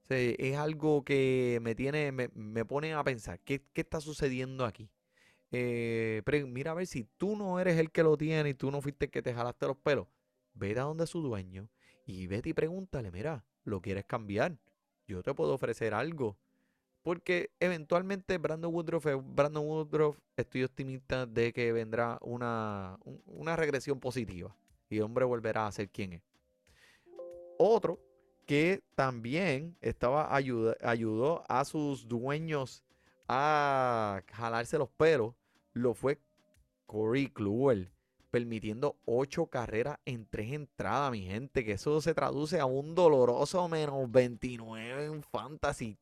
es 0.10 0.58
algo 0.58 1.04
que 1.04 1.60
me 1.62 1.74
tiene, 1.74 2.12
me, 2.12 2.65
pone 2.65 2.94
a 2.94 3.04
pensar, 3.04 3.39
¿qué, 3.39 3.63
está 3.74 4.02
sucediendo 4.02 4.65
aquí? 4.65 4.89
Eh, 5.52 6.22
pero 6.26 6.46
mira 6.48 6.72
a 6.72 6.74
ver 6.76 6.88
si 6.88 7.04
tú 7.04 7.36
no 7.36 7.60
eres 7.60 7.78
el 7.78 7.91
que 7.91 8.04
lo 8.04 8.17
tiene 8.17 8.50
y 8.50 8.54
tú 8.54 8.72
no 8.72 8.82
fuiste 8.82 9.06
el 9.06 9.12
que 9.12 9.22
te 9.22 9.34
jalaste 9.34 9.67
los 9.67 9.78
pelos. 9.78 10.08
Vete 10.54 10.80
a 10.82 10.84
donde 10.84 11.08
su 11.08 11.22
dueño 11.22 11.70
y 12.06 12.28
vete 12.28 12.50
y 12.50 12.54
pregúntale, 12.54 13.12
mira, 13.12 13.46
¿lo 13.63 13.82
quieres 13.82 14.06
cambiar? 14.06 14.58
Yo 15.08 15.24
te 15.24 15.34
puedo 15.34 15.54
ofrecer 15.54 15.94
algo. 15.94 16.38
Porque 17.04 17.50
eventualmente 17.60 18.38
Brandon 18.38 18.74
Woodruff, 18.74 19.06
Brandon 19.24 19.66
Woodruff, 19.66 20.18
estoy 20.38 20.64
optimista 20.64 21.26
de 21.26 21.52
que 21.52 21.72
vendrá 21.72 22.20
una, 22.22 23.00
una 23.26 23.56
regresión 23.56 24.00
positiva. 24.00 24.56
Y 24.90 24.98
el 24.98 25.04
hombre 25.04 25.26
volverá 25.26 25.66
a 25.66 25.72
ser 25.72 25.90
quien 25.90 26.14
es. 26.14 26.22
Otro 27.58 28.00
que 28.46 28.84
también 28.96 29.78
estaba 29.82 30.36
ayudó 30.36 31.44
a 31.48 31.66
sus 31.66 32.08
dueños 32.08 32.84
a 33.28 34.22
jalarse 34.34 34.78
los 34.78 34.90
pelos, 34.90 35.34
lo 35.74 35.94
fue 35.94 36.20
Corey 36.86 37.28
Kluber, 37.28 37.90
permitiendo 38.30 38.98
ocho 39.06 39.46
carreras 39.46 40.00
en 40.06 40.26
tres 40.26 40.52
entradas, 40.52 41.12
mi 41.12 41.22
gente, 41.22 41.64
que 41.64 41.74
eso 41.74 42.02
se 42.02 42.14
traduce 42.14 42.60
a 42.60 42.66
un 42.66 42.94
doloroso 42.94 43.70
menos 43.70 44.12
29 44.12 45.06
en 45.06 45.24
fantasy 45.24 45.98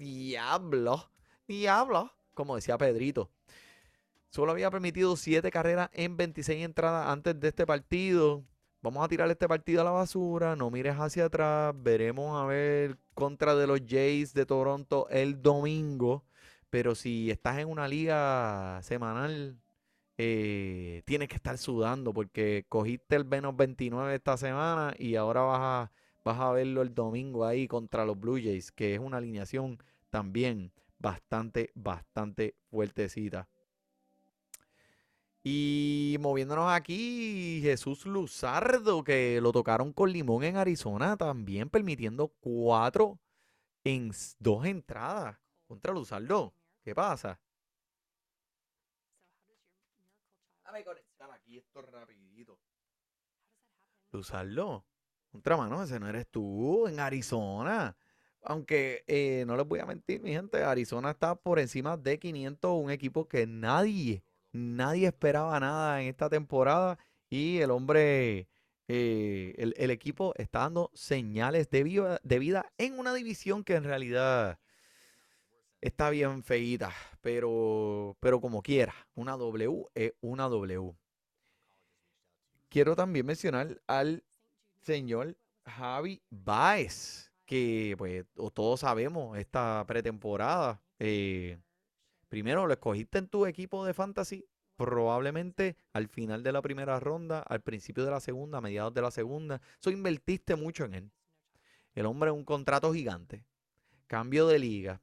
Diablo, 0.00 1.10
diablo, 1.46 2.10
como 2.32 2.56
decía 2.56 2.78
Pedrito. 2.78 3.30
Solo 4.30 4.52
había 4.52 4.70
permitido 4.70 5.14
7 5.14 5.50
carreras 5.50 5.90
en 5.92 6.16
26 6.16 6.64
entradas 6.64 7.06
antes 7.06 7.38
de 7.38 7.48
este 7.48 7.66
partido. 7.66 8.42
Vamos 8.80 9.04
a 9.04 9.08
tirar 9.08 9.30
este 9.30 9.46
partido 9.46 9.82
a 9.82 9.84
la 9.84 9.90
basura. 9.90 10.56
No 10.56 10.70
mires 10.70 10.96
hacia 10.96 11.26
atrás. 11.26 11.74
Veremos 11.76 12.40
a 12.40 12.46
ver 12.46 12.96
contra 13.12 13.54
de 13.54 13.66
los 13.66 13.82
Jays 13.86 14.32
de 14.32 14.46
Toronto 14.46 15.06
el 15.10 15.42
domingo. 15.42 16.24
Pero 16.70 16.94
si 16.94 17.30
estás 17.30 17.58
en 17.58 17.68
una 17.68 17.86
liga 17.86 18.80
semanal, 18.82 19.60
eh, 20.16 21.02
tienes 21.04 21.28
que 21.28 21.36
estar 21.36 21.58
sudando 21.58 22.14
porque 22.14 22.64
cogiste 22.70 23.16
el 23.16 23.26
menos 23.26 23.54
29 23.54 24.14
esta 24.14 24.38
semana 24.38 24.94
y 24.98 25.16
ahora 25.16 25.42
vas 25.42 25.60
a, 25.60 25.92
vas 26.24 26.40
a 26.40 26.52
verlo 26.52 26.80
el 26.80 26.94
domingo 26.94 27.44
ahí 27.44 27.68
contra 27.68 28.06
los 28.06 28.18
Blue 28.18 28.40
Jays, 28.42 28.72
que 28.72 28.94
es 28.94 29.00
una 29.00 29.18
alineación 29.18 29.78
también 30.10 30.72
bastante, 30.98 31.72
bastante 31.74 32.56
fuertecita. 32.70 33.48
Y 35.42 36.18
moviéndonos 36.20 36.70
aquí, 36.70 37.60
Jesús 37.62 38.04
Luzardo, 38.04 39.02
que 39.02 39.40
lo 39.40 39.52
tocaron 39.52 39.92
con 39.94 40.12
limón 40.12 40.44
en 40.44 40.56
Arizona, 40.56 41.16
también 41.16 41.70
permitiendo 41.70 42.28
cuatro 42.40 43.18
en 43.84 44.12
dos 44.38 44.66
entradas 44.66 45.38
contra 45.66 45.94
Luzardo. 45.94 46.52
¿Qué 46.82 46.94
pasa? 46.94 47.40
Aquí 51.32 51.58
esto 51.58 51.82
rapidito. 51.82 52.58
Luzardo, 54.12 54.84
contra 55.32 55.56
mano, 55.56 55.82
ese 55.82 55.98
no 55.98 56.08
eres 56.08 56.28
tú 56.28 56.86
en 56.86 57.00
Arizona. 57.00 57.96
Aunque 58.42 59.04
eh, 59.06 59.44
no 59.46 59.56
les 59.56 59.66
voy 59.66 59.80
a 59.80 59.86
mentir, 59.86 60.20
mi 60.20 60.32
gente, 60.32 60.62
Arizona 60.62 61.10
está 61.10 61.34
por 61.34 61.58
encima 61.58 61.96
de 61.96 62.18
500, 62.18 62.70
un 62.82 62.90
equipo 62.90 63.28
que 63.28 63.46
nadie, 63.46 64.22
nadie 64.52 65.06
esperaba 65.08 65.60
nada 65.60 66.00
en 66.02 66.08
esta 66.08 66.28
temporada 66.30 66.98
y 67.28 67.58
el 67.58 67.70
hombre, 67.70 68.48
eh, 68.88 69.54
el, 69.76 69.90
equipo 69.90 70.32
está 70.36 70.60
dando 70.60 70.90
señales 70.94 71.70
de 71.70 71.84
vida, 71.84 72.20
de 72.22 72.38
vida 72.38 72.72
en 72.78 72.98
una 72.98 73.12
división 73.14 73.62
que 73.62 73.74
en 73.74 73.84
realidad 73.84 74.58
está 75.80 76.10
bien 76.10 76.42
feíta, 76.42 76.92
pero, 77.20 78.16
pero 78.20 78.40
como 78.40 78.62
quiera, 78.62 78.94
una 79.14 79.36
W 79.36 79.86
es 79.94 80.14
una 80.20 80.48
W. 80.48 80.94
Quiero 82.70 82.96
también 82.96 83.26
mencionar 83.26 83.80
al 83.86 84.24
señor 84.82 85.36
Javi 85.66 86.22
Baez 86.30 87.29
que 87.50 87.96
pues 87.98 88.24
todos 88.54 88.78
sabemos 88.78 89.36
esta 89.36 89.84
pretemporada. 89.84 90.80
Eh, 91.00 91.58
primero 92.28 92.64
lo 92.64 92.72
escogiste 92.72 93.18
en 93.18 93.26
tu 93.26 93.44
equipo 93.44 93.84
de 93.84 93.92
fantasy, 93.92 94.46
probablemente 94.76 95.76
al 95.92 96.06
final 96.06 96.44
de 96.44 96.52
la 96.52 96.62
primera 96.62 97.00
ronda, 97.00 97.40
al 97.40 97.60
principio 97.60 98.04
de 98.04 98.12
la 98.12 98.20
segunda, 98.20 98.58
a 98.58 98.60
mediados 98.60 98.94
de 98.94 99.02
la 99.02 99.10
segunda. 99.10 99.60
Eso 99.80 99.90
invertiste 99.90 100.54
mucho 100.54 100.84
en 100.84 100.94
él. 100.94 101.10
El 101.96 102.06
hombre 102.06 102.30
un 102.30 102.44
contrato 102.44 102.92
gigante. 102.92 103.44
Cambio 104.06 104.46
de 104.46 104.60
liga. 104.60 105.00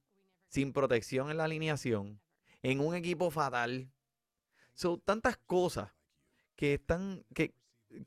Sin 0.47 0.71
protección 0.71 1.29
en 1.29 1.35
la 1.35 1.43
alineación. 1.43 2.17
En 2.63 2.79
un 2.79 2.95
equipo 2.95 3.29
fatal. 3.29 3.91
Son 4.73 5.01
tantas 5.01 5.35
cosas 5.35 5.91
que 6.55 6.75
están. 6.75 7.25
que, 7.33 7.53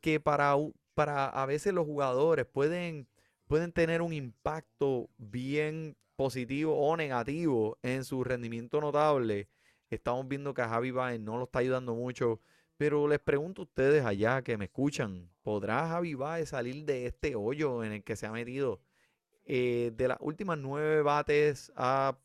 que 0.00 0.18
para, 0.18 0.54
para 0.94 1.28
a 1.28 1.44
veces 1.44 1.74
los 1.74 1.84
jugadores 1.84 2.46
pueden 2.46 3.06
pueden 3.50 3.72
tener 3.72 4.00
un 4.00 4.12
impacto 4.12 5.10
bien 5.18 5.96
positivo 6.14 6.78
o 6.78 6.96
negativo 6.96 7.78
en 7.82 8.04
su 8.04 8.22
rendimiento 8.22 8.80
notable. 8.80 9.48
Estamos 9.90 10.28
viendo 10.28 10.54
que 10.54 10.62
a 10.62 10.68
Javi 10.68 10.92
Baez 10.92 11.18
no 11.18 11.36
lo 11.36 11.46
está 11.46 11.58
ayudando 11.58 11.96
mucho. 11.96 12.40
Pero 12.76 13.08
les 13.08 13.18
pregunto 13.18 13.62
a 13.62 13.64
ustedes 13.64 14.04
allá 14.04 14.42
que 14.42 14.56
me 14.56 14.66
escuchan, 14.66 15.28
¿podrá 15.42 15.88
Javi 15.88 16.14
Baez 16.14 16.50
salir 16.50 16.84
de 16.84 17.06
este 17.06 17.34
hoyo 17.34 17.82
en 17.82 17.90
el 17.90 18.04
que 18.04 18.14
se 18.14 18.26
ha 18.26 18.30
metido? 18.30 18.80
Eh, 19.44 19.90
de 19.96 20.06
las 20.06 20.18
últimas 20.20 20.56
nueve 20.56 21.02
bates 21.02 21.72
ha, 21.74 22.16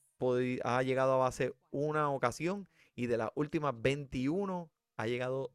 ha 0.63 0.83
llegado 0.83 1.13
a 1.13 1.17
base 1.17 1.55
una 1.71 2.11
ocasión 2.11 2.67
y 2.95 3.07
de 3.07 3.17
las 3.17 3.31
últimas 3.33 3.73
21 3.75 4.69
ha 4.95 5.07
llegado 5.07 5.51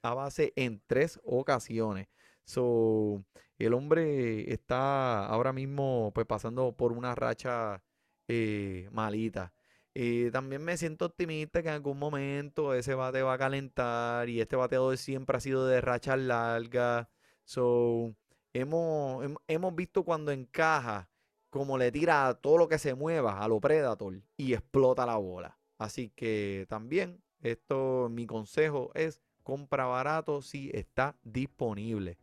a 0.00 0.14
base 0.14 0.54
en 0.56 0.80
tres 0.86 1.20
ocasiones. 1.22 2.08
So, 2.46 3.24
el 3.58 3.74
hombre 3.74 4.52
está 4.52 5.26
ahora 5.26 5.52
mismo 5.52 6.12
pues 6.14 6.26
pasando 6.26 6.72
por 6.76 6.92
una 6.92 7.14
racha 7.14 7.82
eh, 8.28 8.88
malita. 8.92 9.52
Eh, 9.94 10.30
también 10.32 10.62
me 10.62 10.76
siento 10.76 11.06
optimista 11.06 11.62
que 11.62 11.68
en 11.68 11.74
algún 11.74 11.98
momento 11.98 12.74
ese 12.74 12.94
bate 12.94 13.22
va 13.22 13.34
a 13.34 13.38
calentar 13.38 14.28
y 14.28 14.40
este 14.40 14.56
bateador 14.56 14.98
siempre 14.98 15.36
ha 15.38 15.40
sido 15.40 15.66
de 15.66 15.80
rachas 15.80 16.18
largas. 16.18 17.08
So, 17.44 18.14
hemos, 18.52 19.24
hemos 19.48 19.74
visto 19.74 20.04
cuando 20.04 20.32
encaja, 20.32 21.10
como 21.50 21.78
le 21.78 21.90
tira 21.92 22.28
a 22.28 22.34
todo 22.34 22.58
lo 22.58 22.68
que 22.68 22.78
se 22.78 22.94
mueva 22.94 23.42
a 23.42 23.48
lo 23.48 23.60
Predator 23.60 24.22
y 24.36 24.54
explota 24.54 25.06
la 25.06 25.16
bola. 25.16 25.58
Así 25.78 26.10
que 26.10 26.66
también 26.68 27.22
esto, 27.40 28.08
mi 28.10 28.26
consejo 28.26 28.90
es 28.94 29.22
compra 29.42 29.86
barato 29.86 30.42
si 30.42 30.70
está 30.74 31.16
disponible. 31.22 32.18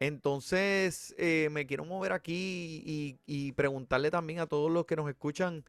Entonces, 0.00 1.14
eh, 1.18 1.48
me 1.50 1.66
quiero 1.66 1.84
mover 1.84 2.12
aquí 2.12 3.18
y, 3.26 3.52
preguntarle 3.52 4.10
también 4.10 4.38
a 4.38 4.46
todos 4.46 4.70
los 4.70 4.86
que 4.86 4.94
nos 4.94 5.08
escuchan, 5.08 5.64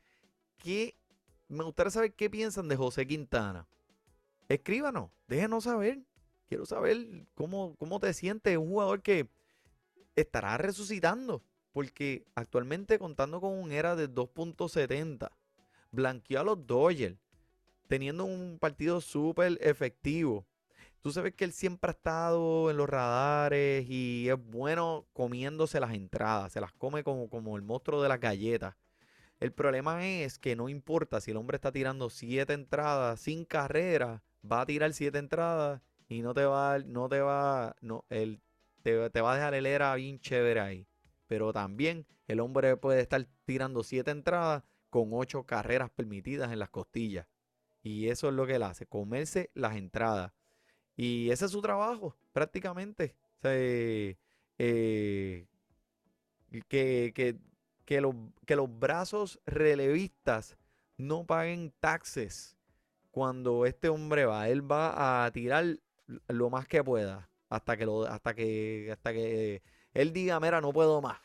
¿qué, 0.58 0.96
me 1.48 1.63
gustaría 1.63 1.89
saber 1.89 2.13
qué 2.13 2.30
piensan 2.30 2.68
de 2.68 2.76
José 2.76 3.08
Quintana. 3.08 3.68
Escríbanos, 4.48 5.10
déjenos 5.28 5.63
saber. 5.63 6.00
Quiero 6.48 6.65
saber 6.65 7.26
cómo, 7.34 7.76
cómo 7.78 8.00
te 8.00 8.13
sientes, 8.13 8.58
un 8.58 8.70
jugador 8.70 9.02
que 9.02 9.28
estará 10.15 10.58
resucitando, 10.58 11.44
porque 11.72 12.26
actualmente 12.36 12.98
contando 12.98 13.39
con 13.42 13.58
un 13.58 13.72
era 13.72 13.96
de 13.96 14.10
2.70, 14.10 15.32
blanqueó 15.92 16.39
a 16.39 16.44
los 16.44 16.65
Dodgers, 16.65 17.18
teniendo 17.88 18.26
un 18.26 18.58
partido 18.60 19.02
súper 19.02 19.58
efectivo 19.62 20.46
Tú 21.01 21.12
sabes 21.12 21.33
que 21.33 21.45
él 21.45 21.53
siempre 21.53 21.89
ha 21.89 21.93
estado 21.93 22.69
en 22.69 22.77
los 22.77 22.89
radares 22.89 23.85
y 23.89 24.27
es 24.29 24.38
bueno 24.38 25.07
comiéndose 25.13 25.79
las 25.79 25.93
entradas, 25.93 26.51
se 26.51 26.62
las 26.62 26.73
come 26.73 27.03
como, 27.03 27.29
como 27.29 27.55
el 27.55 27.62
monstruo 27.62 28.01
de 28.01 28.09
las 28.09 28.19
galletas. 28.19 28.75
El 29.39 29.53
problema 29.53 30.05
es 30.05 30.38
que 30.38 30.57
no 30.57 30.67
importa 30.67 31.21
si 31.21 31.31
el 31.31 31.38
hombre 31.38 31.55
está 31.55 31.71
tirando 31.71 32.09
siete 32.09 32.53
entradas 32.53 33.21
sin 33.21 33.45
carrera, 33.45 34.21
va 34.49 34.62
a 34.62 34.65
tirar 34.65 34.91
siete 34.91 35.17
entradas 35.17 35.81
y 36.09 36.21
no 36.21 36.33
te 36.33 36.43
va, 36.43 36.79
no 36.79 37.07
te 37.07 37.21
va, 37.21 37.75
no, 37.79 38.03
te, 38.09 39.09
te 39.09 39.21
va 39.21 39.31
a 39.31 39.35
dejar 39.35 39.53
el 39.53 39.65
era 39.65 39.95
bien 39.95 40.19
chévere 40.19 40.59
ahí. 40.59 40.88
Pero 41.27 41.53
también 41.53 42.05
el 42.27 42.41
hombre 42.41 42.75
puede 42.75 42.99
estar 43.01 43.25
tirando 43.45 43.83
siete 43.83 44.12
entradas 44.12 44.63
con 44.89 45.09
ocho 45.13 45.43
carreras 45.45 45.89
permitidas 45.91 46.51
en 46.51 46.59
las 46.59 46.69
costillas. 46.69 47.27
Y 47.81 48.09
eso 48.09 48.27
es 48.27 48.33
lo 48.33 48.45
que 48.45 48.55
él 48.55 48.63
hace, 48.63 48.85
comerse 48.85 49.51
las 49.53 49.77
entradas. 49.77 50.33
Y 51.01 51.31
ese 51.31 51.45
es 51.45 51.51
su 51.51 51.62
trabajo, 51.62 52.13
prácticamente. 52.33 53.15
Eh, 53.43 54.17
que, 54.57 55.47
que, 56.67 57.38
que, 57.85 58.01
que 58.45 58.55
los 58.57 58.79
brazos 58.79 59.39
relevistas 59.45 60.57
no 60.97 61.25
paguen 61.25 61.73
taxes 61.79 62.57
cuando 63.12 63.65
este 63.65 63.88
hombre 63.88 64.25
va. 64.25 64.49
Él 64.49 64.69
va 64.69 65.23
a 65.25 65.31
tirar 65.31 65.77
lo 66.27 66.49
más 66.49 66.67
que 66.67 66.83
pueda 66.83 67.29
hasta 67.47 67.77
que 67.77 67.85
lo 67.85 68.05
hasta 68.05 68.33
que 68.33 68.89
hasta 68.91 69.13
que 69.13 69.63
él 69.93 70.12
diga, 70.12 70.38
"Mira, 70.41 70.59
no 70.59 70.73
puedo 70.73 71.01
más." 71.01 71.19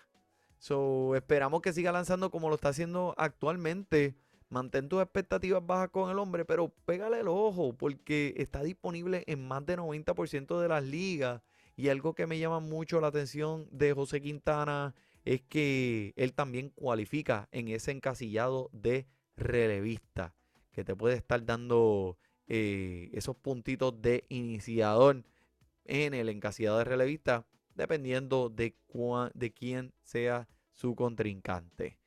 So, 0.59 1.17
esperamos 1.17 1.63
que 1.63 1.73
siga 1.73 1.91
lanzando 1.91 2.31
como 2.31 2.49
lo 2.49 2.55
está 2.55 2.69
haciendo 2.69 3.13
actualmente. 3.19 4.15
Mantén 4.49 4.89
tus 4.89 5.03
expectativas 5.03 5.67
bajas 5.67 5.89
con 5.91 6.11
el 6.11 6.19
hombre, 6.19 6.45
pero 6.45 6.69
pégale 6.85 7.21
el 7.21 7.29
ojo 7.29 7.73
porque 7.73 8.35
está 8.37 8.63
disponible 8.63 9.25
en 9.27 9.47
más 9.47 9.65
de 9.67 9.77
90% 9.77 10.61
de 10.61 10.69
las 10.69 10.85
ligas. 10.85 11.43
Y 11.77 11.89
algo 11.89 12.15
que 12.15 12.27
me 12.27 12.39
llama 12.39 12.61
mucho 12.61 13.01
la 13.01 13.09
atención 13.09 13.67
de 13.71 13.93
José 13.93 14.21
Quintana 14.21 14.95
es 15.25 15.43
que 15.43 16.13
él 16.17 16.35
también 16.35 16.69
cualifica 16.71 17.49
en 17.51 17.69
ese 17.69 17.91
encasillado 17.91 18.71
de 18.73 19.07
relevista, 19.37 20.35
que 20.73 20.85
te 20.85 20.95
puede 20.95 21.17
estar 21.17 21.45
dando 21.45 22.19
eh, 22.47 23.11
esos 23.13 23.37
puntitos 23.37 24.01
de 24.01 24.25
iniciador 24.29 25.25
en 25.85 26.15
el 26.15 26.29
encasillado 26.29 26.79
de 26.79 26.85
relevista, 26.85 27.47
dependiendo 27.75 28.51
de, 28.51 28.77
de 29.35 29.53
quién 29.53 29.93
sea 30.03 30.49
su 30.73 30.95
contrincante. 30.95 31.99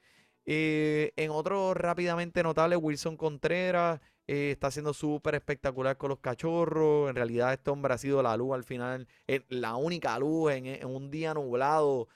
Eh, 0.48 1.14
en 1.18 1.30
otro 1.30 1.74
rápidamente 1.76 2.42
notable, 2.42 2.76
Wilson 2.76 3.18
Contreras 3.18 4.00
eh, 4.28 4.52
está 4.52 4.72
siendo 4.72 4.94
súper 4.94 5.36
espectacular 5.36 5.98
con 5.98 6.10
los 6.10 6.20
cachorros. 6.20 7.10
En 7.10 7.16
realidad, 7.16 7.54
este 7.54 7.70
hombre 7.70 7.94
ha 7.94 7.98
sido 8.00 8.24
la 8.24 8.36
luz 8.38 8.56
al 8.56 8.64
final, 8.64 9.08
la 9.50 9.76
única 9.76 10.18
luz 10.18 10.54
en, 10.54 10.86
un 10.86 11.12
día 11.12 11.34
nublado 11.34 12.08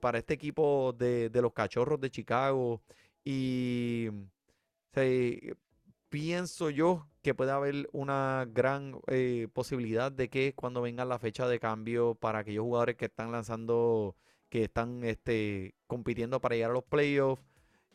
para 0.00 0.18
este 0.18 0.34
equipo 0.34 0.94
de, 0.98 1.30
de, 1.30 1.42
los 1.42 1.52
cachorros 1.52 2.00
de 2.00 2.10
Chicago. 2.10 2.82
Y 3.24 4.08
pienso 6.12 6.68
yo 6.68 7.08
que 7.22 7.34
puede 7.34 7.52
haber 7.52 7.88
una 7.92 8.46
gran 8.52 9.00
eh, 9.06 9.48
posibilidad 9.54 10.12
de 10.12 10.28
que 10.28 10.54
cuando 10.54 10.82
venga 10.82 11.06
la 11.06 11.18
fecha 11.18 11.48
de 11.48 11.58
cambio 11.58 12.14
para 12.14 12.40
aquellos 12.40 12.64
jugadores 12.64 12.96
que 12.96 13.06
están 13.06 13.32
lanzando, 13.32 14.14
que 14.52 14.64
están 14.64 15.02
este, 15.02 15.74
compitiendo 15.86 16.38
para 16.38 16.54
llegar 16.54 16.72
a 16.72 16.74
los 16.74 16.84
playoffs, 16.84 17.42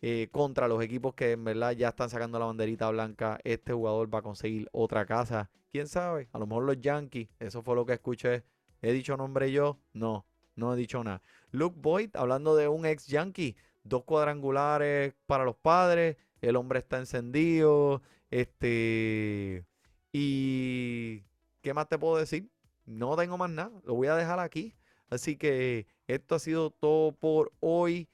eh, 0.02 0.28
contra 0.32 0.68
los 0.68 0.84
equipos 0.84 1.14
que 1.14 1.34
en 1.34 1.44
verdad 1.44 1.74
ya 1.74 1.90
están 1.90 2.10
sacando 2.10 2.40
la 2.40 2.46
banderita 2.46 2.90
blanca, 2.90 3.40
este 3.44 3.74
jugador 3.74 4.12
va 4.12 4.20
a 4.20 4.22
conseguir 4.24 4.68
otra 4.72 5.06
casa. 5.06 5.52
¿Quién 5.72 5.88
sabe? 5.88 6.30
A 6.32 6.40
lo 6.40 6.48
mejor 6.48 6.64
los 6.64 6.82
Yankees, 6.82 7.30
eso 7.38 7.62
fue 7.62 7.76
lo 7.76 7.86
que 7.86 7.94
escuché. 7.94 8.44
¿He 8.82 8.92
dicho 8.92 9.16
nombre 9.16 9.52
yo? 9.52 9.78
No, 9.94 10.26
no 10.56 10.74
he 10.74 10.78
dicho 10.78 11.04
nada. 11.04 11.22
Luke 11.52 11.78
Boyd, 11.80 12.16
hablando 12.16 12.56
de 12.56 12.68
un 12.68 12.88
ex 12.88 13.06
Yankee, 13.06 13.56
dos 13.84 14.04
cuadrangulares 14.06 15.14
para 15.28 15.46
los 15.46 15.58
padres, 15.58 16.18
el 16.42 16.56
hombre 16.56 16.80
está 16.80 16.98
encendido, 16.98 18.02
este, 18.32 19.64
y 20.12 21.22
¿qué 21.62 21.76
más 21.76 21.88
te 21.88 22.00
puedo 22.00 22.18
decir? 22.18 22.50
No 22.88 23.16
tengo 23.16 23.38
más 23.38 23.52
nada, 23.52 23.80
lo 23.86 23.94
voy 23.94 24.08
a 24.08 24.16
dejar 24.16 24.40
aquí. 24.40 24.74
Así 25.10 25.38
que 25.38 25.88
esto 26.08 26.36
ha 26.36 26.40
sido 26.40 26.72
todo 26.72 27.12
por 27.14 27.52
hoy. 27.60 28.08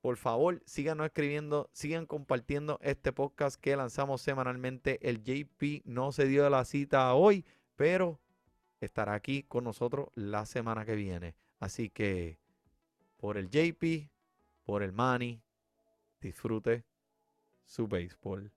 Por 0.00 0.16
favor, 0.16 0.62
síganos 0.66 1.06
escribiendo, 1.06 1.70
sigan 1.72 2.06
compartiendo 2.06 2.78
este 2.82 3.12
podcast 3.12 3.58
que 3.60 3.76
lanzamos 3.76 4.20
semanalmente. 4.20 4.98
El 5.08 5.22
JP 5.22 5.82
no 5.84 6.12
se 6.12 6.26
dio 6.26 6.48
la 6.50 6.64
cita 6.64 7.14
hoy, 7.14 7.44
pero 7.76 8.20
estará 8.80 9.14
aquí 9.14 9.42
con 9.42 9.64
nosotros 9.64 10.08
la 10.14 10.44
semana 10.44 10.84
que 10.84 10.94
viene. 10.94 11.34
Así 11.58 11.88
que 11.88 12.38
por 13.16 13.38
el 13.38 13.48
JP, 13.48 14.10
por 14.64 14.82
el 14.82 14.92
Money, 14.92 15.40
disfrute 16.20 16.84
su 17.64 17.88
béisbol. 17.88 18.52